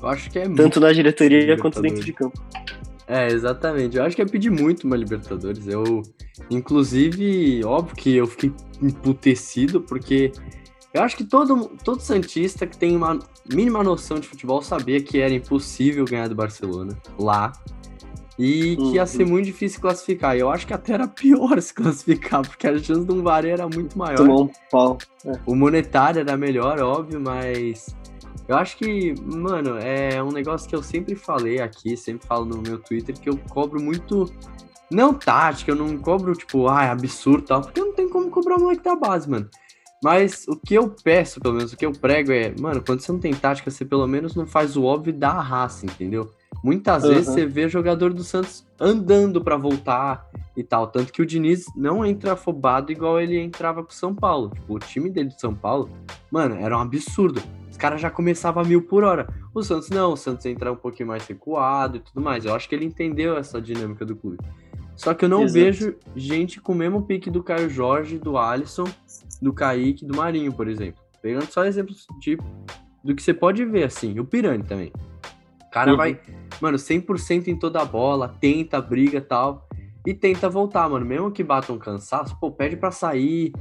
Eu 0.00 0.08
acho 0.08 0.30
que 0.30 0.38
é 0.38 0.48
Tanto 0.48 0.78
na 0.78 0.92
diretoria 0.92 1.56
quanto 1.56 1.80
dentro 1.80 2.04
de 2.04 2.12
campo. 2.12 2.40
É, 3.06 3.26
exatamente. 3.26 3.96
Eu 3.96 4.04
acho 4.04 4.16
que 4.16 4.22
é 4.22 4.26
pedir 4.26 4.50
muito 4.50 4.84
uma 4.84 4.96
Libertadores. 4.96 5.66
Eu, 5.66 6.02
inclusive, 6.50 7.64
óbvio 7.64 7.96
que 7.96 8.16
eu 8.16 8.26
fiquei 8.26 8.52
emputecido, 8.80 9.80
porque 9.80 10.32
eu 10.94 11.02
acho 11.02 11.16
que 11.16 11.24
todo, 11.24 11.70
todo 11.82 12.00
Santista 12.00 12.66
que 12.66 12.76
tem 12.76 12.94
uma 12.94 13.18
mínima 13.52 13.82
noção 13.82 14.18
de 14.18 14.28
futebol 14.28 14.62
sabia 14.62 15.02
que 15.02 15.18
era 15.18 15.32
impossível 15.32 16.04
ganhar 16.04 16.28
do 16.28 16.34
Barcelona 16.34 16.96
lá. 17.18 17.52
E 18.38 18.76
que 18.76 18.94
ia 18.94 19.06
ser 19.06 19.24
uhum. 19.24 19.30
muito 19.30 19.46
difícil 19.46 19.80
classificar. 19.80 20.36
E 20.36 20.40
eu 20.40 20.50
acho 20.50 20.66
que 20.66 20.72
até 20.72 20.94
era 20.94 21.06
pior 21.06 21.60
se 21.60 21.72
classificar, 21.72 22.42
porque 22.42 22.66
a 22.66 22.78
chance 22.78 23.04
de 23.04 23.12
um 23.12 23.22
VAR 23.22 23.44
era 23.44 23.68
muito 23.68 23.96
maior. 23.96 24.16
Tomou 24.16 24.44
um 24.44 24.50
pau. 24.70 24.98
É. 25.24 25.32
O 25.46 25.54
monetário 25.54 26.20
era 26.20 26.36
melhor, 26.36 26.80
óbvio, 26.80 27.20
mas 27.20 27.94
eu 28.52 28.58
acho 28.58 28.76
que, 28.76 29.14
mano, 29.18 29.78
é 29.78 30.22
um 30.22 30.30
negócio 30.30 30.68
que 30.68 30.76
eu 30.76 30.82
sempre 30.82 31.14
falei 31.14 31.58
aqui, 31.58 31.96
sempre 31.96 32.26
falo 32.26 32.44
no 32.44 32.60
meu 32.60 32.78
Twitter, 32.78 33.18
que 33.18 33.30
eu 33.30 33.38
cobro 33.48 33.82
muito. 33.82 34.30
Não 34.90 35.14
tática, 35.14 35.70
eu 35.70 35.74
não 35.74 35.96
cobro, 35.96 36.34
tipo, 36.34 36.68
ah, 36.68 36.84
é 36.84 36.90
absurdo 36.90 37.46
tal, 37.46 37.62
porque 37.62 37.80
não 37.80 37.94
tem 37.94 38.10
como 38.10 38.30
cobrar 38.30 38.56
o 38.56 38.60
moleque 38.60 38.84
da 38.84 38.94
base, 38.94 39.28
mano. 39.28 39.48
Mas 40.04 40.46
o 40.46 40.54
que 40.54 40.74
eu 40.74 40.94
peço, 41.02 41.40
pelo 41.40 41.54
menos, 41.54 41.72
o 41.72 41.76
que 41.76 41.86
eu 41.86 41.92
prego 41.92 42.30
é, 42.30 42.52
mano, 42.60 42.82
quando 42.84 43.00
você 43.00 43.10
não 43.10 43.18
tem 43.18 43.32
tática, 43.32 43.70
você 43.70 43.86
pelo 43.86 44.06
menos 44.06 44.34
não 44.34 44.46
faz 44.46 44.76
o 44.76 44.84
óbvio 44.84 45.14
da 45.14 45.32
raça, 45.32 45.86
entendeu? 45.86 46.30
Muitas 46.62 47.04
uhum. 47.04 47.10
vezes 47.10 47.32
você 47.32 47.46
vê 47.46 47.68
jogador 47.70 48.12
do 48.12 48.22
Santos 48.22 48.66
andando 48.78 49.42
para 49.42 49.56
voltar 49.56 50.28
e 50.56 50.62
tal. 50.62 50.86
Tanto 50.86 51.12
que 51.12 51.22
o 51.22 51.26
Diniz 51.26 51.64
não 51.76 52.04
entra 52.04 52.32
afobado 52.32 52.92
igual 52.92 53.20
ele 53.20 53.38
entrava 53.38 53.82
com 53.82 53.90
o 53.90 53.94
São 53.94 54.14
Paulo. 54.14 54.50
Tipo, 54.50 54.74
o 54.74 54.78
time 54.78 55.10
dele 55.10 55.28
de 55.28 55.40
São 55.40 55.54
Paulo, 55.54 55.90
mano, 56.30 56.56
era 56.56 56.76
um 56.76 56.80
absurdo. 56.80 57.42
Os 57.70 57.76
caras 57.76 58.00
já 58.00 58.10
começavam 58.10 58.62
a 58.62 58.66
mil 58.66 58.82
por 58.82 59.02
hora. 59.02 59.26
O 59.54 59.62
Santos 59.62 59.88
não, 59.88 60.12
o 60.12 60.16
Santos 60.16 60.44
entra 60.46 60.72
um 60.72 60.76
pouquinho 60.76 61.08
mais 61.08 61.26
recuado 61.26 61.96
e 61.96 62.00
tudo 62.00 62.20
mais. 62.20 62.44
Eu 62.44 62.54
acho 62.54 62.68
que 62.68 62.74
ele 62.74 62.84
entendeu 62.84 63.36
essa 63.36 63.60
dinâmica 63.60 64.04
do 64.04 64.14
clube. 64.14 64.38
Só 64.94 65.14
que 65.14 65.24
eu 65.24 65.28
não 65.28 65.42
Exato. 65.42 65.64
vejo 65.64 65.96
gente 66.14 66.60
com 66.60 66.72
o 66.72 66.76
mesmo 66.76 67.02
pique 67.02 67.30
do 67.30 67.42
Caio 67.42 67.68
Jorge, 67.70 68.18
do 68.18 68.36
Alisson, 68.36 68.84
do 69.40 69.52
Kaique, 69.52 70.04
do 70.04 70.16
Marinho, 70.16 70.52
por 70.52 70.68
exemplo. 70.68 71.02
Pegando 71.20 71.46
só 71.46 71.64
exemplos 71.64 72.06
tipo 72.20 72.44
do 73.02 73.14
que 73.14 73.22
você 73.22 73.34
pode 73.34 73.64
ver, 73.64 73.84
assim. 73.84 74.18
O 74.18 74.24
Pirani 74.24 74.62
também. 74.62 74.92
O 75.66 75.70
cara 75.70 75.92
uhum. 75.92 75.96
vai, 75.96 76.20
mano, 76.60 76.76
100% 76.76 77.48
em 77.48 77.56
toda 77.56 77.80
a 77.80 77.84
bola, 77.84 78.36
tenta, 78.40 78.80
briga 78.80 79.20
tal. 79.20 79.66
E 80.04 80.12
tenta 80.12 80.48
voltar, 80.48 80.88
mano. 80.88 81.06
Mesmo 81.06 81.30
que 81.30 81.44
bata 81.44 81.72
um 81.72 81.78
cansaço, 81.78 82.36
pô, 82.40 82.50
pede 82.50 82.76
para 82.76 82.90
sair, 82.90 83.52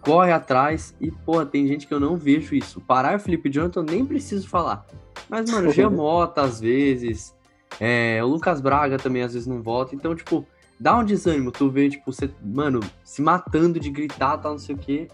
corre 0.00 0.32
atrás. 0.32 0.94
E, 1.00 1.10
porra, 1.10 1.44
tem 1.44 1.66
gente 1.66 1.86
que 1.86 1.94
eu 1.94 2.00
não 2.00 2.16
vejo 2.16 2.54
isso. 2.54 2.80
Parar 2.80 3.16
o 3.16 3.20
Felipe 3.20 3.50
Jonathan, 3.50 3.82
nem 3.82 4.04
preciso 4.04 4.48
falar. 4.48 4.86
Mas, 5.28 5.50
mano, 5.50 5.68
o 5.70 5.72
Giamota 5.72 6.42
às 6.42 6.60
vezes. 6.60 7.34
É, 7.78 8.20
o 8.22 8.26
Lucas 8.26 8.60
Braga 8.60 8.98
também 8.98 9.22
às 9.22 9.32
vezes 9.32 9.46
não 9.46 9.62
volta. 9.62 9.94
Então, 9.94 10.14
tipo, 10.14 10.46
dá 10.78 10.96
um 10.96 11.04
desânimo, 11.04 11.52
tu 11.52 11.68
vê, 11.68 11.88
tipo, 11.88 12.12
você, 12.12 12.30
mano, 12.42 12.80
se 13.04 13.20
matando 13.20 13.78
de 13.78 13.90
gritar, 13.90 14.38
tal, 14.38 14.52
não 14.52 14.58
sei 14.58 14.74
o 14.74 14.78
quê. 14.78 15.08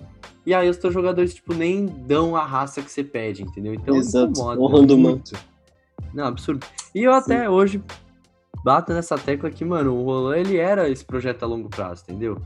E 0.45 0.55
aí 0.55 0.69
os 0.71 0.77
teus 0.77 0.95
jogadores, 0.95 1.35
tipo, 1.35 1.53
nem 1.53 1.87
dão 1.87 2.37
a 2.37 2.45
raça 2.45 2.81
que 2.81 2.91
você 2.91 3.03
pede, 3.03 3.43
entendeu? 3.43 3.75
Então 3.75 3.97
Exato. 3.97 4.31
incomoda. 4.31 4.61
Honrando 4.61 4.97
muito. 4.97 5.33
Não, 6.15 6.27
absurdo. 6.27 6.65
E 6.95 7.03
eu 7.03 7.13
até 7.13 7.43
Sim. 7.43 7.49
hoje 7.49 7.83
bato 8.65 8.93
nessa 8.93 9.17
tecla 9.17 9.51
que, 9.51 9.65
mano, 9.65 9.95
o 9.95 10.05
Roland, 10.05 10.39
ele 10.39 10.57
era 10.57 10.89
esse 10.89 11.05
projeto 11.05 11.43
a 11.43 11.47
longo 11.47 11.69
prazo, 11.69 12.03
entendeu? 12.05 12.39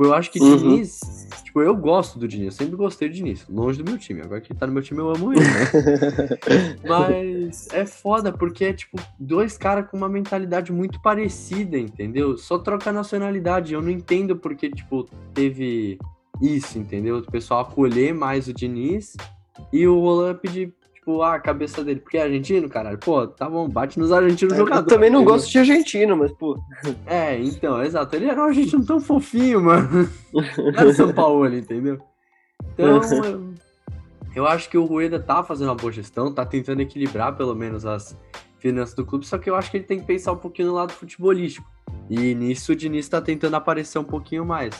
Tipo, 0.00 0.04
eu 0.04 0.14
acho 0.14 0.30
que 0.30 0.40
uhum. 0.40 0.56
Diniz. 0.56 1.28
Tipo, 1.44 1.60
eu 1.60 1.76
gosto 1.76 2.18
do 2.18 2.26
Diniz, 2.26 2.46
eu 2.46 2.52
sempre 2.52 2.76
gostei 2.76 3.08
do 3.08 3.14
Diniz, 3.14 3.46
longe 3.48 3.82
do 3.82 3.88
meu 3.88 3.98
time. 3.98 4.22
Agora 4.22 4.40
que 4.40 4.52
ele 4.52 4.58
tá 4.58 4.66
no 4.66 4.72
meu 4.72 4.82
time, 4.82 4.98
eu 4.98 5.10
amo 5.10 5.32
ele, 5.32 5.42
né? 5.42 6.78
Mas 6.88 7.68
é 7.70 7.84
foda, 7.84 8.32
porque 8.32 8.64
é, 8.64 8.72
tipo, 8.72 8.98
dois 9.18 9.58
caras 9.58 9.90
com 9.90 9.98
uma 9.98 10.08
mentalidade 10.08 10.72
muito 10.72 11.00
parecida, 11.02 11.76
entendeu? 11.76 12.38
Só 12.38 12.58
troca 12.58 12.88
a 12.88 12.92
nacionalidade. 12.92 13.74
Eu 13.74 13.82
não 13.82 13.90
entendo 13.90 14.36
porque, 14.36 14.70
tipo, 14.70 15.06
teve 15.34 15.98
isso, 16.40 16.78
entendeu? 16.78 17.18
O 17.18 17.30
pessoal 17.30 17.60
acolher 17.60 18.14
mais 18.14 18.48
o 18.48 18.54
Diniz 18.54 19.16
e 19.70 19.86
o 19.86 20.00
Roland 20.00 20.36
pedir 20.36 20.74
tipo, 21.10 21.22
a 21.22 21.38
cabeça 21.38 21.82
dele, 21.82 22.00
porque 22.00 22.16
é 22.16 22.22
argentino, 22.22 22.68
caralho. 22.68 22.98
Pô, 22.98 23.26
tá 23.26 23.48
bom, 23.48 23.68
bate 23.68 23.98
nos 23.98 24.12
argentinos 24.12 24.54
é, 24.54 24.56
jogadores. 24.56 24.86
Eu 24.86 24.94
também 24.94 25.10
não 25.10 25.24
gosto 25.24 25.50
de 25.50 25.58
argentino, 25.58 26.16
mas, 26.16 26.32
pô. 26.32 26.58
É, 27.06 27.38
então, 27.38 27.82
exato. 27.82 28.14
Ele 28.16 28.26
era 28.26 28.40
um 28.40 28.44
argentino 28.44 28.84
tão 28.84 29.00
fofinho, 29.00 29.62
mano. 29.62 30.08
Era 30.76 30.94
São 30.94 31.12
Paulo, 31.12 31.52
entendeu? 31.54 32.00
Então, 32.74 33.00
eu, 33.02 33.54
eu 34.34 34.46
acho 34.46 34.68
que 34.68 34.78
o 34.78 34.84
Rueda 34.84 35.18
tá 35.18 35.42
fazendo 35.42 35.68
uma 35.68 35.74
boa 35.74 35.92
gestão, 35.92 36.32
tá 36.32 36.44
tentando 36.44 36.80
equilibrar 36.80 37.36
pelo 37.36 37.54
menos 37.54 37.84
as 37.84 38.16
finanças 38.58 38.94
do 38.94 39.04
clube, 39.04 39.26
só 39.26 39.38
que 39.38 39.48
eu 39.48 39.54
acho 39.54 39.70
que 39.70 39.78
ele 39.78 39.84
tem 39.84 39.98
que 39.98 40.06
pensar 40.06 40.32
um 40.32 40.36
pouquinho 40.36 40.68
no 40.68 40.74
lado 40.74 40.92
futebolístico. 40.92 41.66
E 42.08 42.34
nisso 42.34 42.72
o 42.72 42.76
Diniz 42.76 43.08
tá 43.08 43.20
tentando 43.20 43.54
aparecer 43.54 43.98
um 43.98 44.04
pouquinho 44.04 44.44
mais. 44.44 44.74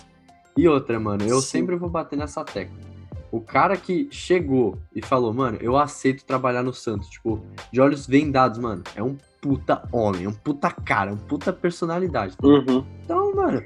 E 0.56 0.68
outra, 0.68 1.00
mano, 1.00 1.24
eu 1.24 1.40
Sim. 1.40 1.48
sempre 1.48 1.76
vou 1.76 1.88
bater 1.88 2.16
nessa 2.16 2.44
tecla 2.44 2.89
o 3.32 3.40
cara 3.40 3.76
que 3.76 4.08
chegou 4.10 4.78
e 4.94 5.00
falou, 5.00 5.32
mano, 5.32 5.58
eu 5.60 5.76
aceito 5.76 6.24
trabalhar 6.24 6.62
no 6.62 6.74
Santos, 6.74 7.08
tipo, 7.08 7.40
de 7.72 7.80
olhos 7.80 8.06
vendados, 8.06 8.58
mano, 8.58 8.82
é 8.94 9.02
um 9.02 9.16
puta 9.40 9.82
homem, 9.92 10.24
é 10.24 10.28
um 10.28 10.32
puta 10.32 10.70
cara, 10.70 11.10
é 11.10 11.14
um 11.14 11.16
puta 11.16 11.52
personalidade. 11.52 12.36
Tá? 12.36 12.46
Uhum. 12.46 12.84
Então, 13.04 13.34
mano, 13.34 13.62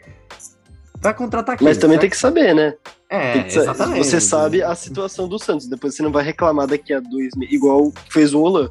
vai 1.00 1.14
contratar 1.14 1.56
quem? 1.56 1.66
Mas 1.66 1.78
também 1.78 1.98
tem 1.98 2.10
que 2.10 2.16
saber, 2.16 2.54
né? 2.54 2.74
É, 3.08 3.46
exatamente. 3.46 4.06
Você 4.06 4.20
sabe 4.20 4.62
a 4.62 4.74
situação 4.74 5.28
do 5.28 5.38
Santos, 5.38 5.66
depois 5.66 5.94
você 5.94 6.02
não 6.02 6.12
vai 6.12 6.24
reclamar 6.24 6.66
daqui 6.66 6.92
a 6.92 7.00
dois 7.00 7.34
meses, 7.36 7.54
igual 7.54 7.92
fez 8.10 8.34
o 8.34 8.40
Olan. 8.40 8.68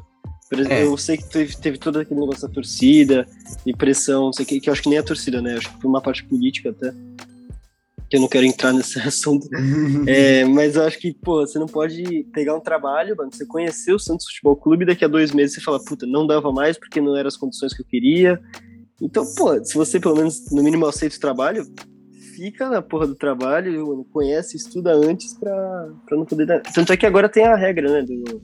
É. 0.68 0.84
eu 0.84 0.96
sei 0.96 1.16
que 1.16 1.24
teve, 1.24 1.56
teve 1.56 1.78
todo 1.78 1.98
aquele 1.98 2.20
negócio 2.20 2.46
da 2.46 2.54
torcida 2.54 3.26
e 3.66 3.74
pressão, 3.74 4.26
não 4.26 4.32
sei 4.32 4.44
o 4.44 4.48
que, 4.48 4.60
que 4.60 4.68
eu 4.68 4.72
acho 4.72 4.82
que 4.82 4.88
nem 4.88 4.98
a 4.98 5.02
torcida, 5.02 5.42
né? 5.42 5.56
Acho 5.56 5.68
que 5.68 5.80
foi 5.80 5.90
uma 5.90 6.00
parte 6.00 6.22
política 6.24 6.70
até 6.70 6.92
eu 8.16 8.20
não 8.20 8.28
quero 8.28 8.46
entrar 8.46 8.72
nesse 8.72 8.98
assunto. 9.00 9.48
é, 10.06 10.44
mas 10.44 10.76
eu 10.76 10.84
acho 10.84 10.98
que, 10.98 11.12
pô, 11.12 11.46
você 11.46 11.58
não 11.58 11.66
pode 11.66 12.24
pegar 12.32 12.54
um 12.56 12.60
trabalho, 12.60 13.16
mano, 13.16 13.30
você 13.32 13.44
conhecer 13.46 13.92
o 13.92 13.98
Santos 13.98 14.26
Futebol 14.26 14.56
Clube 14.56 14.86
daqui 14.86 15.04
a 15.04 15.08
dois 15.08 15.32
meses 15.32 15.54
você 15.54 15.60
fala, 15.60 15.82
puta, 15.82 16.06
não 16.06 16.26
dava 16.26 16.52
mais 16.52 16.78
porque 16.78 17.00
não 17.00 17.16
eram 17.16 17.28
as 17.28 17.36
condições 17.36 17.74
que 17.74 17.82
eu 17.82 17.86
queria. 17.86 18.40
Então, 19.00 19.24
pô, 19.34 19.62
se 19.64 19.74
você 19.74 19.98
pelo 19.98 20.16
menos, 20.16 20.50
no 20.50 20.62
mínimo, 20.62 20.86
aceita 20.86 21.16
o 21.16 21.20
trabalho, 21.20 21.66
fica 22.34 22.68
na 22.68 22.82
porra 22.82 23.06
do 23.06 23.14
trabalho, 23.14 23.86
mano, 23.86 24.04
conhece, 24.04 24.56
estuda 24.56 24.94
antes 24.94 25.34
pra, 25.38 25.88
pra 26.06 26.16
não 26.16 26.24
poder 26.24 26.46
dar. 26.46 26.60
Tanto 26.60 26.92
é 26.92 26.96
que 26.96 27.06
agora 27.06 27.28
tem 27.28 27.44
a 27.44 27.56
regra, 27.56 27.90
né? 27.90 28.02
Do... 28.02 28.42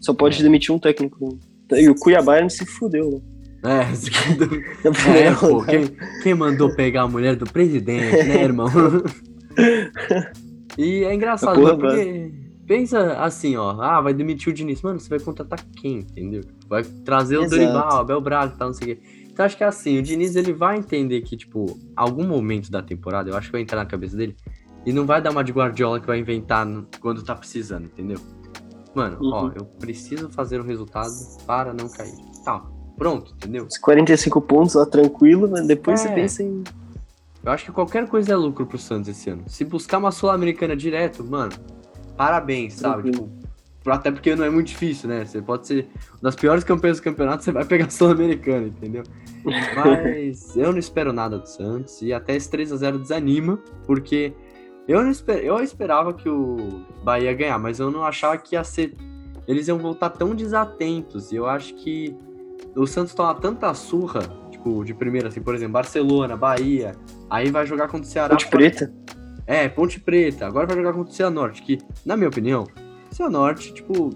Só 0.00 0.12
pode 0.12 0.42
demitir 0.42 0.74
um 0.74 0.78
técnico. 0.78 1.38
E 1.72 1.88
o 1.88 1.94
Cuiabá 1.94 2.46
se 2.48 2.66
fudeu, 2.66 3.10
né? 3.10 3.20
É, 3.64 3.92
é 5.28 5.34
pô, 5.34 5.64
quem, 5.64 5.84
quem 6.22 6.34
mandou 6.34 6.74
pegar 6.74 7.02
a 7.02 7.08
mulher 7.08 7.36
do 7.36 7.44
presidente, 7.44 8.24
né, 8.24 8.42
irmão? 8.42 8.68
e 10.76 11.04
é 11.04 11.14
engraçado, 11.14 11.60
Porra, 11.60 11.78
porque 11.78 12.32
pensa 12.66 13.12
assim, 13.22 13.56
ó, 13.56 13.80
ah, 13.80 14.00
vai 14.00 14.12
demitir 14.12 14.52
o 14.52 14.54
Diniz, 14.54 14.82
mano, 14.82 14.98
você 14.98 15.08
vai 15.08 15.20
contratar 15.20 15.64
quem, 15.76 15.98
entendeu? 15.98 16.42
Vai 16.68 16.82
trazer 17.04 17.38
o 17.38 17.48
Dorival, 17.48 18.00
Abel 18.00 18.20
Braga 18.20 18.54
tal, 18.56 18.68
não 18.68 18.74
sei 18.74 18.92
o 18.92 18.96
quê. 18.96 19.02
Então 19.30 19.46
acho 19.46 19.56
que 19.56 19.64
é 19.64 19.66
assim, 19.66 19.98
o 19.98 20.02
Diniz 20.02 20.34
ele 20.34 20.52
vai 20.52 20.76
entender 20.76 21.22
que, 21.22 21.36
tipo, 21.36 21.78
algum 21.96 22.26
momento 22.26 22.70
da 22.70 22.82
temporada, 22.82 23.30
eu 23.30 23.36
acho 23.36 23.46
que 23.46 23.52
vai 23.52 23.62
entrar 23.62 23.78
na 23.78 23.86
cabeça 23.86 24.16
dele, 24.16 24.36
e 24.84 24.92
não 24.92 25.06
vai 25.06 25.22
dar 25.22 25.30
uma 25.30 25.44
de 25.44 25.52
Guardiola 25.52 26.00
que 26.00 26.06
vai 26.06 26.18
inventar 26.18 26.66
quando 27.00 27.22
tá 27.22 27.36
precisando, 27.36 27.84
entendeu? 27.84 28.18
Mano, 28.94 29.18
uhum. 29.20 29.32
ó, 29.32 29.52
eu 29.54 29.64
preciso 29.64 30.28
fazer 30.28 30.60
o 30.60 30.64
um 30.64 30.66
resultado 30.66 31.12
para 31.46 31.72
não 31.72 31.88
cair. 31.88 32.12
Tal. 32.44 32.81
Pronto, 33.02 33.34
entendeu? 33.34 33.66
45 33.80 34.40
pontos 34.42 34.76
lá 34.76 34.86
tranquilo, 34.86 35.48
mas 35.50 35.66
depois 35.66 36.04
é. 36.04 36.08
você 36.08 36.14
pensa 36.14 36.42
em. 36.44 36.62
Eu 37.44 37.50
acho 37.50 37.64
que 37.64 37.72
qualquer 37.72 38.06
coisa 38.06 38.32
é 38.32 38.36
lucro 38.36 38.64
pro 38.64 38.78
Santos 38.78 39.08
esse 39.08 39.28
ano. 39.28 39.42
Se 39.48 39.64
buscar 39.64 39.98
uma 39.98 40.12
Sul-Americana 40.12 40.76
direto, 40.76 41.24
mano, 41.24 41.50
parabéns, 42.16 42.74
sabe? 42.74 43.10
Tipo, 43.10 43.28
até 43.86 44.12
porque 44.12 44.36
não 44.36 44.44
é 44.44 44.50
muito 44.50 44.68
difícil, 44.68 45.08
né? 45.08 45.24
Você 45.24 45.42
pode 45.42 45.66
ser 45.66 45.88
uma 46.12 46.20
das 46.22 46.36
piores 46.36 46.62
campanhas 46.62 46.98
do 46.98 47.02
campeonato, 47.02 47.42
você 47.42 47.50
vai 47.50 47.64
pegar 47.64 47.86
a 47.86 47.90
Sul-Americana, 47.90 48.68
entendeu? 48.68 49.02
Mas 49.44 50.56
eu 50.56 50.70
não 50.70 50.78
espero 50.78 51.12
nada 51.12 51.40
do 51.40 51.48
Santos 51.48 52.00
e 52.02 52.12
até 52.12 52.36
esse 52.36 52.48
3 52.48 52.70
a 52.70 52.76
0 52.76 53.00
desanima, 53.00 53.58
porque 53.84 54.32
eu 54.86 55.02
não 55.02 55.10
esper... 55.10 55.38
eu 55.38 55.58
esperava 55.58 56.14
que 56.14 56.28
o 56.28 56.84
Bahia 57.02 57.32
ia 57.32 57.34
ganhar, 57.34 57.58
mas 57.58 57.80
eu 57.80 57.90
não 57.90 58.04
achava 58.04 58.38
que 58.38 58.54
ia 58.54 58.62
ser 58.62 58.94
eles 59.48 59.66
iam 59.66 59.76
voltar 59.76 60.10
tão 60.10 60.36
desatentos. 60.36 61.32
E 61.32 61.34
eu 61.34 61.48
acho 61.48 61.74
que 61.74 62.16
o 62.76 62.86
Santos 62.86 63.14
toma 63.14 63.34
tanta 63.34 63.72
surra, 63.74 64.22
tipo, 64.50 64.84
de 64.84 64.94
primeira, 64.94 65.28
assim, 65.28 65.40
por 65.42 65.54
exemplo, 65.54 65.74
Barcelona, 65.74 66.36
Bahia, 66.36 66.94
aí 67.28 67.50
vai 67.50 67.66
jogar 67.66 67.88
contra 67.88 68.06
o 68.06 68.10
Ceará. 68.10 68.30
Ponte 68.30 68.48
Preta. 68.48 68.92
É, 69.46 69.68
Ponte 69.68 70.00
Preta. 70.00 70.46
Agora 70.46 70.66
vai 70.66 70.76
jogar 70.76 70.92
contra 70.92 71.10
o 71.10 71.14
Cianorte, 71.14 71.62
que, 71.62 71.78
na 72.06 72.16
minha 72.16 72.28
opinião, 72.28 72.66
Cianorte, 73.10 73.74
tipo, 73.74 74.10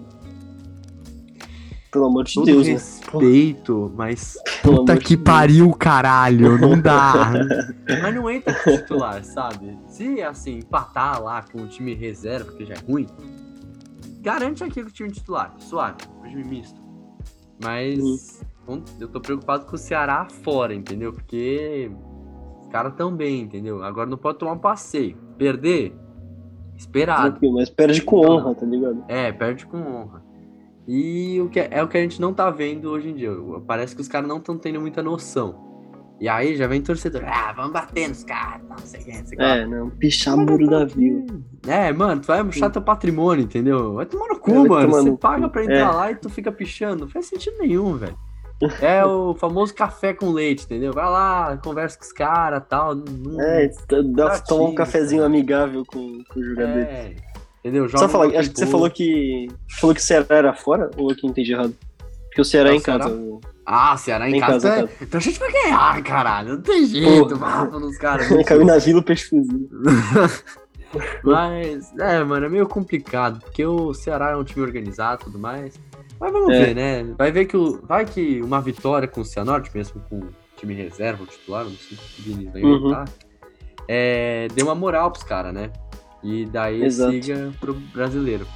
Pelo 1.91 2.07
amor 2.07 2.25
de 2.25 2.35
todo 2.35 2.45
Deus, 2.47 2.67
né? 2.67 2.73
respeito, 2.75 3.93
mas 3.97 4.37
Pelo 4.63 4.77
puta 4.79 4.97
que 4.97 5.17
de 5.17 5.23
pariu, 5.23 5.71
caralho, 5.73 6.59
não 6.59 6.79
dá. 6.81 7.33
mas 8.03 8.15
não 8.15 8.31
entra 8.31 8.55
com 8.55 8.71
titular, 8.77 9.25
sabe? 9.25 9.79
Se, 9.89 10.21
assim, 10.23 10.59
empatar 10.59 11.23
lá 11.23 11.43
com 11.43 11.63
o 11.63 11.67
time 11.67 11.95
reserva, 11.95 12.53
que 12.53 12.65
já 12.67 12.75
é 12.75 12.79
ruim, 12.91 13.07
garante 14.21 14.63
aqui 14.65 14.83
com 14.83 14.89
o 14.89 14.93
time 14.93 15.11
titular, 15.11 15.55
suave, 15.59 15.97
o 16.23 16.29
time 16.29 16.45
misto. 16.45 16.81
Mas 17.63 17.99
on- 18.01 18.46
eu 19.01 19.09
tô 19.09 19.21
preocupado 19.21 19.67
com 19.67 19.75
o 19.77 19.79
Ceará 19.79 20.27
fora, 20.43 20.75
entendeu? 20.75 21.13
Porque 21.13 21.91
os 22.63 22.69
caras 22.69 22.95
tão 22.95 23.15
bem, 23.15 23.43
entendeu? 23.43 23.83
Agora 23.83 24.09
não 24.09 24.19
pode 24.19 24.39
tomar 24.39 24.53
um 24.53 24.59
passeio. 24.59 25.17
Perder, 25.39 25.95
esperado. 26.77 27.31
Tranquilo, 27.31 27.55
mas 27.55 27.71
perde 27.71 28.03
com 28.03 28.17
honra, 28.27 28.55
tá 28.55 28.67
ligado? 28.67 29.05
É, 29.09 29.31
perde 29.33 29.67
com 29.67 29.79
honra. 29.79 30.23
E 30.89 31.41
o 31.41 31.49
que 31.49 31.61
é, 31.61 31.69
é 31.73 31.83
o 31.83 31.89
que 31.89 31.99
a 31.99 32.01
gente 32.01 32.21
não 32.21 32.33
tá 32.33 32.49
vendo 32.51 32.91
hoje 32.91 33.09
em 33.11 33.15
dia. 33.15 33.31
Parece 33.67 33.95
que 33.95 34.01
os 34.01 34.09
caras 34.09 34.29
não 34.29 34.39
estão 34.39 34.57
tendo 34.57 34.81
muita 34.81 35.03
noção. 35.03 35.65
E 36.19 36.29
aí 36.29 36.57
já 36.57 36.67
vem 36.67 36.81
torcedor. 36.81 37.23
Ah, 37.27 37.53
vamos 37.53 37.73
bater 37.73 38.09
nos 38.09 38.25
caras. 38.25 38.63
Não 38.69 38.79
sei 38.79 39.01
o 39.01 39.05
que, 39.05 39.11
não 39.19 39.27
sei 39.27 39.37
o 39.37 39.39
que. 39.39 39.43
É, 39.45 39.67
não, 39.67 39.91
pichar 39.91 40.37
muro 40.37 40.67
da 40.67 40.85
vila. 40.85 41.25
É, 41.67 41.93
mano, 41.93 42.23
tu 42.23 42.29
vai 42.29 42.43
murchar 42.43 42.71
teu 42.71 42.81
patrimônio, 42.81 43.45
entendeu? 43.45 43.95
Vai 43.95 44.07
tomar 44.07 44.29
no 44.29 44.39
cu, 44.39 44.67
mano. 44.67 44.91
Você 44.93 45.11
no 45.11 45.19
paga 45.19 45.47
cu. 45.47 45.51
pra 45.53 45.65
entrar 45.65 45.77
É. 45.77 45.85
lá 45.91 46.11
e 46.11 46.15
tu 46.15 46.31
fica 46.31 46.51
pichando. 46.51 47.01
Não 47.05 47.09
faz 47.09 47.27
sentido 47.27 47.59
nenhum, 47.59 47.97
velho. 47.97 48.17
É 48.81 49.05
o 49.05 49.35
famoso 49.35 49.75
café 49.75 50.15
com 50.15 50.31
leite, 50.33 50.65
entendeu? 50.65 50.93
Vai 50.93 51.05
lá, 51.05 51.59
conversa 51.63 51.99
com 51.99 52.05
os 52.05 52.13
caras 52.13 52.63
e 52.63 52.67
tal. 52.69 52.95
Não, 52.95 53.41
É, 53.41 53.71
dá, 54.15 54.39
tomar 54.41 54.69
um 54.71 54.75
cafezinho 54.75 55.21
cara. 55.23 55.27
amigável 55.33 55.85
com, 55.85 56.23
com 56.29 56.41
o 56.41 56.43
jogador. 56.45 56.79
é, 56.79 57.15
entendeu? 57.63 57.87
Só 57.91 57.99
Joga 57.99 58.09
falar, 58.09 58.27
um 58.29 58.39
acho 58.39 58.51
que 58.51 58.59
você 58.59 58.67
falou 58.67 58.91
que. 58.91 59.49
Falou 59.79 59.95
que 59.95 60.01
o 60.01 60.05
Ceará 60.05 60.27
era 60.31 60.55
fora 60.55 60.91
ou 60.97 61.11
eu 61.11 61.17
que 61.17 61.27
entendi 61.27 61.53
errado? 61.53 61.75
Porque 62.29 62.41
o 62.41 62.45
Ceará 62.45 62.71
é 62.71 62.73
Ah, 62.73 62.77
em 62.77 62.81
Ceará? 62.81 63.05
casa. 63.05 63.21
Ah, 63.67 63.97
Ceará 63.99 64.31
em, 64.31 64.37
Em 64.37 64.41
casa. 64.41 64.53
casa, 64.53 64.69
é- 64.69 64.87
casa. 64.87 64.93
Então 65.03 65.19
a 65.19 65.23
gente 65.23 65.39
vai 65.39 65.53
ganhar, 65.53 66.03
caralho. 66.03 66.49
Não 66.55 66.63
tem 66.63 66.87
jeito. 66.87 67.37
Vá 67.37 67.65
nos 67.67 67.99
caras. 67.99 68.27
Caiu 68.47 68.65
na 68.65 68.79
vila 68.79 69.01
o 69.01 69.03
peixe 69.03 69.29
fuzil. 69.29 69.69
Mas, 71.23 71.93
é, 71.99 72.23
mano, 72.25 72.47
é 72.47 72.49
meio 72.49 72.67
complicado, 72.67 73.41
porque 73.41 73.67
o 73.67 73.93
Ceará 73.93 74.31
é 74.31 74.37
um 74.37 74.45
time 74.45 74.65
organizado 74.65 75.23
e 75.23 75.25
tudo 75.25 75.39
mais. 75.39 75.75
Mas 76.21 76.33
vamos 76.33 76.55
É. 76.55 76.65
ver, 76.67 76.75
né? 76.75 77.15
Vai 77.17 77.31
ver 77.31 77.45
que 77.47 77.57
o. 77.57 77.81
Vai 77.87 78.05
que 78.07 78.41
uma 78.43 78.61
vitória 78.61 79.07
com 79.07 79.21
o 79.21 79.25
Cianorte, 79.25 79.71
mesmo 79.75 80.01
com 80.09 80.19
o 80.21 80.29
time 80.57 80.75
reserva, 80.75 81.23
o 81.23 81.27
titular, 81.27 81.65
não 81.65 81.73
sei 81.73 81.97
se 81.99 82.21
o 82.21 82.23
Diniz 82.23 82.53
vai 82.53 82.63
Uhum. 82.63 82.77
inventar. 82.77 83.09
É, 83.89 84.49
deu 84.55 84.67
uma 84.67 84.75
moral 84.75 85.11
pros 85.11 85.23
caras, 85.25 85.53
né? 85.53 85.71
E 86.23 86.47
daí 86.47 86.83
Exato. 86.83 87.13
siga 87.13 87.53
pro 87.61 87.75
brasileiro. 87.75 88.47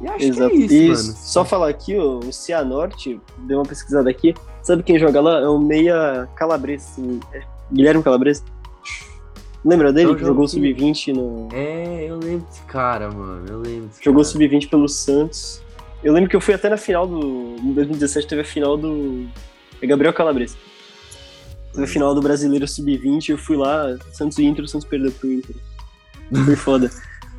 E 0.00 0.08
acho 0.08 0.24
Exato. 0.24 0.50
que 0.50 0.56
é 0.62 0.66
isso, 0.66 0.74
e 0.74 0.88
mano. 0.88 0.96
só 1.18 1.44
falar 1.44 1.68
aqui, 1.68 1.96
ó, 1.96 2.18
o 2.18 2.32
Cianorte, 2.32 3.20
deu 3.38 3.58
uma 3.58 3.64
pesquisada 3.64 4.10
aqui. 4.10 4.34
Sabe 4.62 4.82
quem 4.82 4.98
joga 4.98 5.20
lá? 5.20 5.40
É 5.40 5.48
o 5.48 5.58
Meia 5.58 6.28
Calabres. 6.34 6.96
é 7.32 7.42
Guilherme 7.72 8.02
Calabres. 8.02 8.44
Lembra 9.64 9.92
dele? 9.92 10.10
Eu 10.10 10.14
que 10.16 10.20
jogou 10.24 10.44
o 10.44 10.48
jogo- 10.48 10.62
Sub-20 10.66 11.12
no. 11.14 11.48
É, 11.52 12.04
eu 12.06 12.18
lembro 12.18 12.44
desse 12.46 12.60
cara, 12.62 13.10
mano. 13.10 13.46
Eu 13.48 13.58
lembro 13.60 13.88
Jogou 14.02 14.22
cara. 14.22 14.32
Sub-20 14.32 14.68
pelo 14.68 14.88
Santos. 14.88 15.62
Eu 16.04 16.12
lembro 16.12 16.28
que 16.30 16.36
eu 16.36 16.40
fui 16.40 16.54
até 16.54 16.68
na 16.68 16.76
final 16.76 17.06
do. 17.06 17.56
Em 17.60 17.72
2017 17.72 18.26
teve 18.28 18.42
a 18.42 18.44
final 18.44 18.76
do. 18.76 19.26
É 19.80 19.86
Gabriel 19.86 20.12
Calabres. 20.12 20.56
Teve 21.72 21.84
a 21.84 21.88
final 21.88 22.14
do 22.14 22.20
Brasileiro 22.22 22.68
Sub-20, 22.68 23.30
eu 23.30 23.38
fui 23.38 23.56
lá, 23.56 23.96
Santos 24.12 24.38
e 24.38 24.44
Inter, 24.44 24.64
o 24.64 24.68
Santos 24.68 24.86
perdeu 24.86 25.10
pro 25.10 25.32
Inter. 25.32 25.56
Foi 26.44 26.54
foda. 26.56 26.90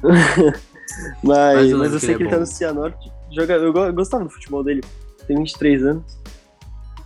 mas, 0.03 0.53
Mas 1.23 1.73
mas, 1.73 1.93
eu 1.93 1.99
que 1.99 2.05
sei 2.05 2.15
ele 2.15 2.17
que 2.17 2.23
é 2.23 2.25
ele 2.25 2.29
tá 2.29 2.35
bom. 2.35 2.39
no 2.41 2.45
Cianorte. 2.45 3.11
Joga, 3.31 3.53
eu 3.53 3.93
gostava 3.93 4.23
do 4.23 4.29
futebol 4.29 4.63
dele. 4.63 4.81
Tem 5.27 5.37
23 5.37 5.83
anos. 5.85 6.19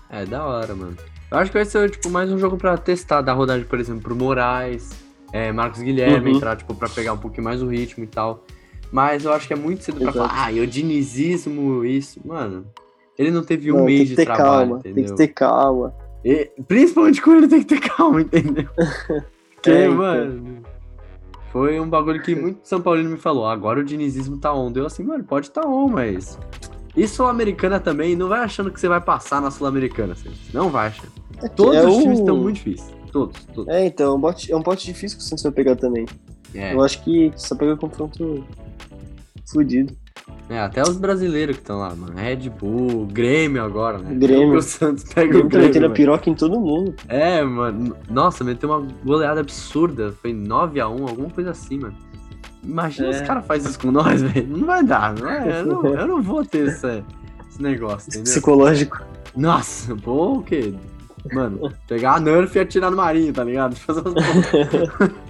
É, 0.09 0.25
da 0.25 0.43
hora, 0.45 0.73
mano. 0.75 0.97
Eu 1.31 1.37
acho 1.37 1.51
que 1.51 1.57
vai 1.57 1.65
ser, 1.65 1.89
tipo, 1.91 2.09
mais 2.09 2.31
um 2.31 2.37
jogo 2.39 2.57
pra 2.57 2.75
testar, 2.77 3.21
dar 3.21 3.33
rodagem, 3.33 3.65
por 3.65 3.79
exemplo, 3.79 4.01
pro 4.01 4.15
Moraes, 4.15 4.89
é, 5.31 5.51
Marcos 5.51 5.81
Guilherme 5.81 6.31
Uhum. 6.31 6.37
entrar, 6.37 6.55
tipo, 6.55 6.73
pra 6.73 6.89
pegar 6.89 7.13
um 7.13 7.17
pouquinho 7.17 7.43
mais 7.43 7.61
o 7.61 7.67
ritmo 7.67 8.03
e 8.03 8.07
tal. 8.07 8.43
Mas 8.91 9.23
eu 9.25 9.31
acho 9.33 9.47
que 9.47 9.53
é 9.53 9.55
muito 9.55 9.83
cedo 9.83 9.99
pra 9.99 10.09
Exato. 10.09 10.29
falar, 10.29 10.45
ah, 10.45 10.51
e 10.51 10.59
o 10.59 10.67
dinizismo, 10.67 11.85
isso. 11.85 12.19
Mano, 12.25 12.65
ele 13.17 13.29
não 13.31 13.43
teve 13.43 13.71
um 13.71 13.77
Não, 13.77 13.85
mês 13.85 13.99
tem 13.99 14.07
de 14.07 14.15
trabalho, 14.25 14.43
calma, 14.43 14.77
entendeu? 14.79 14.93
tem 14.95 15.05
que 15.05 15.13
ter 15.15 15.27
calma. 15.27 15.93
E, 16.25 16.51
principalmente 16.67 17.21
com 17.21 17.35
ele 17.35 17.47
tem 17.47 17.59
que 17.59 17.65
ter 17.65 17.79
calma, 17.81 18.21
entendeu? 18.21 18.67
Porque, 19.55 19.69
É, 19.71 19.87
mano, 19.89 20.63
foi 21.51 21.79
um 21.79 21.89
bagulho 21.89 22.21
que 22.21 22.33
muito 22.35 22.59
São 22.63 22.79
Paulino 22.81 23.09
me 23.09 23.17
falou, 23.17 23.45
agora 23.45 23.79
o 23.79 23.83
dinizismo 23.83 24.37
tá 24.37 24.53
on. 24.53 24.71
Eu 24.75 24.85
assim, 24.85 25.03
mano, 25.03 25.23
pode 25.23 25.51
tá 25.51 25.61
on, 25.67 25.87
mas... 25.89 26.37
E 26.97 27.07
Sul-Americana 27.07 27.79
também, 27.79 28.15
não 28.15 28.27
vai 28.27 28.39
achando 28.39 28.71
que 28.71 28.79
você 28.79 28.87
vai 28.87 28.99
passar 28.99 29.41
na 29.41 29.51
Sul-Americana, 29.51 30.15
não 30.53 30.69
vai 30.69 30.87
achando. 30.87 31.11
Todos 31.55 31.75
é 31.75 31.85
os 31.87 31.95
o- 31.97 32.01
times 32.01 32.19
estão 32.19 32.35
muito 32.37 32.55
difíceis. 32.55 32.91
Todos, 33.11 33.43
todos. 33.53 33.73
É, 33.73 33.85
então, 33.85 34.13
é 34.13 34.15
um 34.15 34.19
pote, 34.21 34.51
é 34.51 34.55
um 34.57 34.61
pote 34.61 34.85
difícil 34.85 35.17
que 35.17 35.23
o 35.23 35.27
Santos 35.27 35.43
vai 35.43 35.51
pegar 35.53 35.75
também. 35.75 36.05
É, 36.53 36.73
Eu 36.73 36.81
acho 36.81 37.03
que 37.03 37.31
só 37.35 37.55
pega 37.55 37.77
confronto 37.77 38.43
fudido. 39.51 39.93
é, 40.49 40.59
até 40.59 40.81
os 40.81 40.97
brasileiros 40.97 41.55
que 41.57 41.61
estão 41.61 41.79
lá, 41.79 41.93
mano. 41.95 42.13
Red 42.15 42.49
Bull, 42.49 43.05
Grêmio 43.07 43.63
agora, 43.63 43.97
né? 43.97 44.13
Grêmio. 44.15 44.57
O 44.57 44.61
Santos 44.61 45.03
pega 45.13 45.35
Ele 45.37 45.43
o 45.45 45.49
Grêmio. 45.49 45.67
metendo 45.67 45.85
a 45.85 45.89
piroca 45.89 46.29
em 46.29 46.33
todo 46.35 46.59
mundo. 46.59 46.93
É, 47.07 47.43
mano. 47.43 47.95
Nossa, 48.09 48.43
meteu 48.43 48.69
uma 48.69 48.85
goleada 49.03 49.39
absurda. 49.41 50.13
Foi 50.21 50.33
9x1, 50.33 50.81
alguma 51.09 51.29
coisa 51.29 51.51
assim, 51.51 51.79
mano. 51.79 51.95
Imagina 52.63 53.07
É. 53.07 53.11
os 53.11 53.21
caras 53.21 53.45
fazem 53.45 53.69
isso 53.69 53.79
com 53.79 53.91
nós, 53.91 54.21
velho. 54.23 54.47
Não 54.57 54.65
vai 54.65 54.83
dar, 54.83 55.13
não 55.15 55.29
é? 55.29 55.61
Eu 55.61 55.65
não, 55.65 55.85
eu 55.85 56.07
não 56.07 56.21
vou 56.21 56.43
ter 56.43 56.67
esse, 56.67 57.03
esse 57.49 57.61
negócio, 57.61 58.09
entendeu? 58.09 58.23
Psicológico. 58.25 59.01
Nossa, 59.35 59.95
pô, 59.95 60.33
o 60.39 60.43
quê? 60.43 60.73
Mano, 61.33 61.71
pegar 61.87 62.15
a 62.15 62.19
Nerf 62.19 62.57
e 62.57 62.61
atirar 62.61 62.89
no 62.89 62.97
marinho, 62.97 63.31
tá 63.33 63.43
ligado? 63.43 63.75
Fazer 63.75 64.01
umas. 64.01 64.23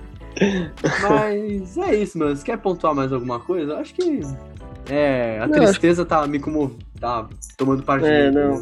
Mas 1.02 1.78
é 1.78 1.96
isso, 1.96 2.18
mano. 2.18 2.36
Você 2.36 2.44
quer 2.46 2.58
pontuar 2.58 2.94
mais 2.96 3.12
alguma 3.12 3.40
coisa? 3.40 3.76
Acho 3.78 3.94
que. 3.94 4.22
É, 4.90 5.40
a 5.40 5.48
Não, 5.48 5.54
tristeza 5.66 6.06
tá 6.06 6.26
me 6.28 6.40
comovendo. 6.40 6.80
Tá 7.00 7.28
tomando 7.58 7.84
parte 7.84 8.06
É, 8.06 8.32
não. 8.32 8.62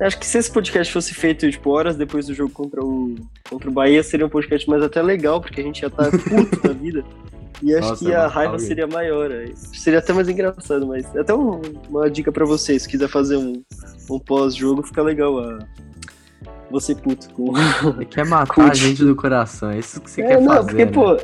Acho 0.00 0.18
que 0.18 0.26
se 0.26 0.38
esse 0.38 0.50
podcast 0.50 0.90
fosse 0.92 1.12
feito, 1.14 1.50
tipo, 1.50 1.70
horas 1.70 1.94
depois 1.96 2.26
do 2.26 2.32
jogo 2.34 2.50
contra 2.52 2.82
o, 2.82 3.14
contra 3.48 3.68
o 3.68 3.72
Bahia, 3.72 4.02
seria 4.02 4.24
um 4.24 4.30
podcast 4.30 4.68
mais 4.68 4.82
até 4.82 5.02
legal, 5.02 5.40
porque 5.42 5.60
a 5.60 5.64
gente 5.64 5.82
já 5.82 5.90
tá 5.90 6.04
puto 6.10 6.60
da 6.66 6.72
vida. 6.72 7.04
E 7.62 7.74
acho 7.74 7.90
Nossa, 7.90 8.04
que 8.06 8.14
a 8.14 8.26
raiva 8.26 8.54
alguém. 8.54 8.66
seria 8.66 8.86
maior. 8.86 9.30
aí. 9.30 9.52
Seria 9.56 9.98
até 9.98 10.14
mais 10.14 10.26
engraçado, 10.28 10.86
mas 10.86 11.04
é 11.14 11.20
até 11.20 11.34
um- 11.34 11.60
uma 11.90 12.08
dica 12.10 12.32
pra 12.32 12.46
vocês, 12.46 12.82
se 12.82 12.88
quiser 12.88 13.08
fazer 13.08 13.36
um, 13.36 13.62
um 14.10 14.18
pós-jogo, 14.18 14.82
fica 14.82 15.02
legal 15.02 15.38
a 15.38 15.58
você 16.70 16.94
puto 16.94 17.28
com. 17.34 17.52
Você 17.52 18.04
quer 18.04 18.26
matar 18.26 18.54
Curte. 18.54 18.70
a 18.70 18.74
gente 18.74 19.04
do 19.04 19.16
coração, 19.16 19.70
é 19.70 19.78
isso 19.78 20.00
que 20.00 20.10
você 20.10 20.22
É, 20.22 20.26
quer 20.28 20.40
não, 20.40 20.54
fazer. 20.54 20.68
porque, 20.68 20.84
né? 20.84 20.92
pô. 20.92 21.16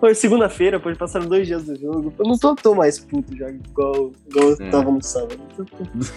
é 0.06 0.14
segunda-feira, 0.14 0.80
pô, 0.80 0.90
passaram 0.96 1.26
dois 1.26 1.46
dias 1.46 1.64
do 1.64 1.78
jogo. 1.78 2.12
Eu 2.18 2.24
não 2.26 2.38
tô, 2.38 2.54
tô 2.54 2.74
mais 2.74 2.98
puto 2.98 3.36
já, 3.36 3.48
igual, 3.50 4.10
igual 4.28 4.48
É. 4.58 4.66
eu 4.66 4.70
tava 4.70 4.90
no 4.90 5.02
sábado. 5.02 5.38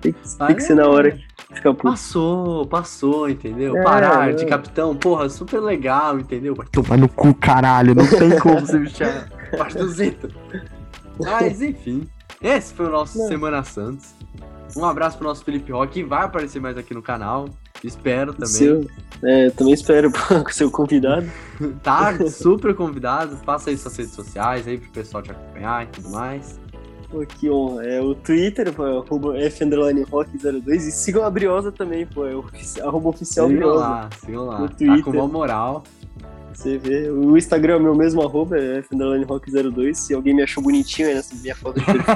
Tem 0.00 0.12
que, 0.12 0.18
Ah, 0.38 0.46
tem 0.48 0.56
que 0.56 0.62
ser 0.62 0.74
na 0.74 0.82
é. 0.82 0.86
hora 0.86 1.10
de 1.10 1.26
ficar 1.54 1.72
puto. 1.72 1.84
Passou, 1.84 2.66
passou, 2.66 3.30
entendeu? 3.30 3.74
É, 3.78 3.82
Parar 3.82 4.28
é. 4.28 4.32
de 4.34 4.44
capitão, 4.44 4.94
porra, 4.94 5.26
super 5.30 5.58
legal, 5.58 6.20
entendeu? 6.20 6.54
Vai 6.54 6.66
tomar 6.66 6.98
no 6.98 7.08
cu, 7.08 7.32
caralho, 7.34 7.94
não 7.94 8.06
tem 8.06 8.36
como 8.38 8.60
você 8.60 8.78
me 8.78 8.90
chamar 8.90 9.26
parte 9.56 9.78
do 9.78 9.88
Zito. 9.88 10.28
Mas, 11.18 11.62
enfim, 11.62 12.06
esse 12.42 12.74
foi 12.74 12.86
o 12.86 12.90
nosso 12.90 13.18
Não. 13.18 13.26
Semana 13.26 13.64
Santos. 13.64 14.14
Um 14.76 14.84
abraço 14.84 15.16
pro 15.16 15.26
nosso 15.26 15.42
Felipe 15.44 15.72
Rock, 15.72 15.92
que 15.94 16.04
vai 16.04 16.24
aparecer 16.24 16.60
mais 16.60 16.76
aqui 16.76 16.92
no 16.92 17.02
canal. 17.02 17.48
Espero 17.82 18.32
também. 18.32 18.46
Seu, 18.48 18.86
é, 19.22 19.50
também 19.50 19.72
espero 19.74 20.10
com 20.44 20.50
seu 20.50 20.70
convidado. 20.70 21.26
Tá 21.82 22.14
super 22.28 22.74
convidado. 22.74 23.36
Passa 23.38 23.70
aí 23.70 23.78
suas 23.78 23.96
redes 23.96 24.12
sociais 24.12 24.68
aí 24.68 24.76
pro 24.76 24.90
pessoal 24.90 25.22
te 25.22 25.30
acompanhar 25.30 25.84
e 25.84 25.86
tudo 25.86 26.10
mais. 26.10 26.60
Pô, 27.10 27.20
que 27.24 27.48
honra. 27.48 27.84
É 27.86 28.00
o 28.02 28.14
Twitter, 28.14 28.70
pô, 28.74 28.84
é 28.86 28.98
arroba 28.98 29.38
F 29.38 29.64
underline 29.64 30.04
rock02. 30.04 30.66
E 30.74 30.90
sigam 30.90 31.24
a 31.24 31.30
Briosa 31.30 31.72
também, 31.72 32.04
pô. 32.04 32.26
É 32.26 32.34
o 32.34 32.44
arroba 32.84 33.08
oficial 33.08 33.46
Sigam 33.46 33.60
Briosa. 33.60 33.80
lá, 33.80 34.10
sigam 34.20 34.44
lá. 34.44 34.58
No 34.58 34.68
Tá 34.68 34.74
Twitter. 34.74 35.04
com 35.04 35.10
uma 35.12 35.28
moral. 35.28 35.84
Você 36.56 36.78
vê. 36.78 37.10
O 37.10 37.36
Instagram 37.36 37.74
é 37.74 37.76
o 37.76 37.82
meu 37.82 37.94
mesmo 37.94 38.22
arroba, 38.22 38.58
é 38.58 38.78
F 38.78 38.94
underline 38.94 39.24
rock02. 39.26 39.94
Se 39.94 40.14
alguém 40.14 40.34
me 40.34 40.42
achou 40.42 40.62
bonitinho 40.62 41.08
aí 41.08 41.14
nessa 41.14 41.34
minha 41.34 41.54
foto 41.54 41.78
de 41.78 41.84
perfil. 41.84 42.14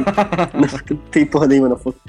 não 0.97 0.97
tem 1.11 1.27
porra 1.27 1.47
nenhuma 1.47 1.69
na 1.69 1.77
foto. 1.77 2.01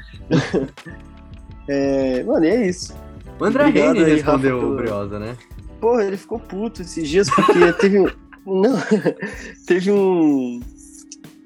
é, 1.67 2.23
mano, 2.23 2.45
e 2.45 2.49
é 2.49 2.67
isso. 2.67 2.95
O 3.39 3.43
André 3.45 3.63
Obrigado 3.67 3.93
Reine 3.95 4.05
aí, 4.09 4.15
respondeu 4.15 4.55
Rafa, 4.55 4.65
pelo- 4.67 4.75
Briosa, 4.77 5.19
né? 5.19 5.37
Porra, 5.79 6.03
ele 6.05 6.17
ficou 6.17 6.39
puto 6.39 6.81
esses 6.83 7.07
dias 7.07 7.29
porque 7.29 7.73
teve 7.79 7.99
um. 7.99 8.07
Não, 8.45 8.75
teve 9.67 9.91
um, 9.91 10.61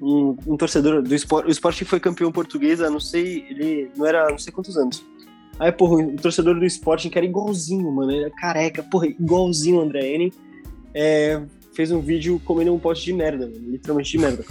um. 0.00 0.36
um 0.46 0.56
torcedor 0.56 1.02
do 1.02 1.14
esporte. 1.14 1.48
O 1.48 1.50
esporte 1.50 1.84
foi 1.84 1.98
campeão 1.98 2.30
português 2.30 2.80
há 2.80 2.88
não 2.88 3.00
sei. 3.00 3.44
Ele 3.50 3.90
não 3.96 4.06
era 4.06 4.28
não 4.30 4.38
sei 4.38 4.52
quantos 4.52 4.76
anos. 4.76 5.04
Aí, 5.58 5.72
porra, 5.72 6.04
o 6.04 6.16
torcedor 6.16 6.54
do 6.54 6.64
esporte 6.66 7.08
que 7.08 7.16
era 7.18 7.26
igualzinho, 7.26 7.90
mano. 7.90 8.12
Ele 8.12 8.20
era 8.24 8.30
careca, 8.30 8.82
porra, 8.82 9.06
igualzinho 9.06 9.78
o 9.78 9.80
André 9.82 10.06
Henning. 10.14 10.32
É, 10.96 11.42
fez 11.74 11.92
um 11.92 12.00
vídeo 12.00 12.40
comendo 12.42 12.72
um 12.74 12.78
pote 12.78 13.04
de 13.04 13.12
merda, 13.12 13.46
mano, 13.46 13.70
literalmente 13.70 14.10
de 14.10 14.18
merda. 14.18 14.44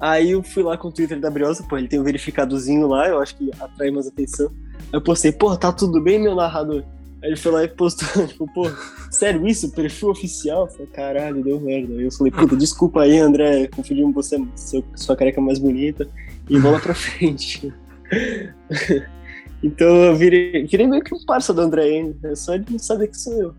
Aí 0.00 0.32
eu 0.32 0.42
fui 0.42 0.64
lá 0.64 0.76
com 0.76 0.88
o 0.88 0.92
Twitter 0.92 1.20
da 1.20 1.30
Briosa, 1.30 1.62
pô, 1.62 1.78
ele 1.78 1.86
tem 1.86 2.00
um 2.00 2.02
verificadozinho 2.02 2.88
lá, 2.88 3.08
eu 3.08 3.20
acho 3.20 3.36
que 3.36 3.50
atrai 3.60 3.92
mais 3.92 4.08
atenção. 4.08 4.50
Aí 4.74 4.94
eu 4.94 5.00
postei, 5.00 5.30
pô, 5.30 5.56
tá 5.56 5.72
tudo 5.72 6.02
bem, 6.02 6.20
meu 6.20 6.34
narrador? 6.34 6.82
Aí 7.22 7.30
ele 7.30 7.36
foi 7.36 7.52
lá 7.52 7.62
e 7.62 7.68
postou, 7.68 8.08
tipo, 8.26 8.52
pô, 8.52 8.68
sério 9.12 9.46
isso? 9.46 9.70
Perfil 9.70 10.10
oficial? 10.10 10.62
Eu 10.62 10.72
falei, 10.72 10.86
caralho, 10.88 11.44
deu 11.44 11.60
merda. 11.60 11.94
Aí 11.94 12.02
eu 12.02 12.10
falei, 12.10 12.32
puta, 12.32 12.56
desculpa 12.56 13.02
aí, 13.02 13.16
André, 13.18 13.68
confundimos 13.68 14.12
você, 14.12 14.44
seu, 14.56 14.84
sua 14.96 15.14
careca 15.14 15.40
mais 15.40 15.60
bonita, 15.60 16.08
e 16.50 16.58
bola 16.58 16.80
pra 16.80 16.92
frente. 16.94 17.72
então 19.62 19.86
eu 19.86 20.16
virei, 20.16 20.66
virei 20.66 20.88
meio 20.88 21.04
que 21.04 21.14
um 21.14 21.24
parça 21.24 21.54
do 21.54 21.60
André, 21.60 21.90
hein? 21.90 22.16
É 22.24 22.34
só 22.34 22.56
ele 22.56 22.66
não 22.68 22.78
saber 22.80 23.06
que 23.06 23.16
sou 23.16 23.32
eu. 23.40 23.54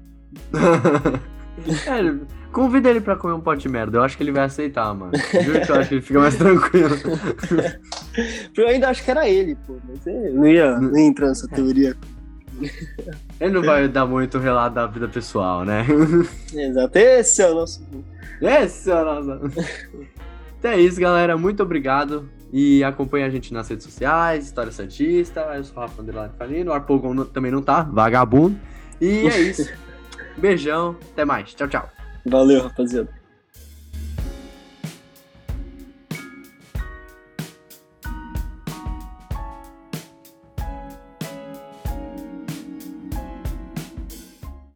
É, 1.87 2.25
convida 2.51 2.89
ele 2.89 3.01
pra 3.01 3.15
comer 3.15 3.33
um 3.33 3.41
pote 3.41 3.63
de 3.63 3.69
merda, 3.69 3.97
eu 3.97 4.03
acho 4.03 4.17
que 4.17 4.23
ele 4.23 4.31
vai 4.31 4.43
aceitar, 4.43 4.93
mano. 4.93 5.13
Juro 5.43 5.61
que 5.61 5.71
eu 5.71 5.75
acho 5.75 5.89
que 5.89 5.95
ele 5.95 6.01
fica 6.01 6.19
mais 6.19 6.35
tranquilo. 6.35 6.95
eu 8.55 8.67
ainda 8.67 8.89
acho 8.89 9.03
que 9.03 9.11
era 9.11 9.27
ele, 9.27 9.55
pô, 9.67 9.77
mas 9.87 10.05
não 10.33 10.47
ia, 10.47 10.79
não 10.79 10.97
ia 10.97 11.05
entrar 11.05 11.27
nessa 11.27 11.47
teoria. 11.47 11.95
Ele 13.39 13.53
não 13.53 13.61
vai 13.61 13.87
dar 13.87 14.05
muito 14.05 14.37
relato 14.37 14.75
da 14.75 14.87
vida 14.87 15.07
pessoal, 15.07 15.65
né? 15.65 15.85
Exato. 16.53 16.97
Esse 16.97 17.41
é 17.41 17.49
o 17.49 17.55
nosso. 17.55 17.85
Esse 18.41 18.91
é 18.91 18.95
o 18.95 19.05
nosso. 19.05 19.61
Então 20.59 20.71
é 20.71 20.79
isso, 20.79 20.99
galera. 20.99 21.37
Muito 21.37 21.61
obrigado. 21.61 22.29
E 22.53 22.83
acompanha 22.83 23.25
a 23.25 23.29
gente 23.29 23.53
nas 23.53 23.67
redes 23.67 23.85
sociais, 23.85 24.45
História 24.45 24.71
Santista. 24.71 25.41
Eu 25.55 25.63
sou 25.63 25.77
o 25.77 25.79
Rafa 25.81 26.01
Underline 26.01 26.31
Falino. 26.37 26.71
O 26.71 26.73
Arpogon 26.73 27.25
também 27.25 27.51
não 27.51 27.61
tá, 27.61 27.83
vagabundo. 27.83 28.57
E 29.01 29.27
é 29.27 29.41
isso. 29.41 29.69
Beijão. 30.37 30.95
Até 31.13 31.25
mais. 31.25 31.53
Tchau, 31.53 31.67
tchau. 31.67 31.89
Valeu, 32.25 32.63
rapaziada. 32.63 33.09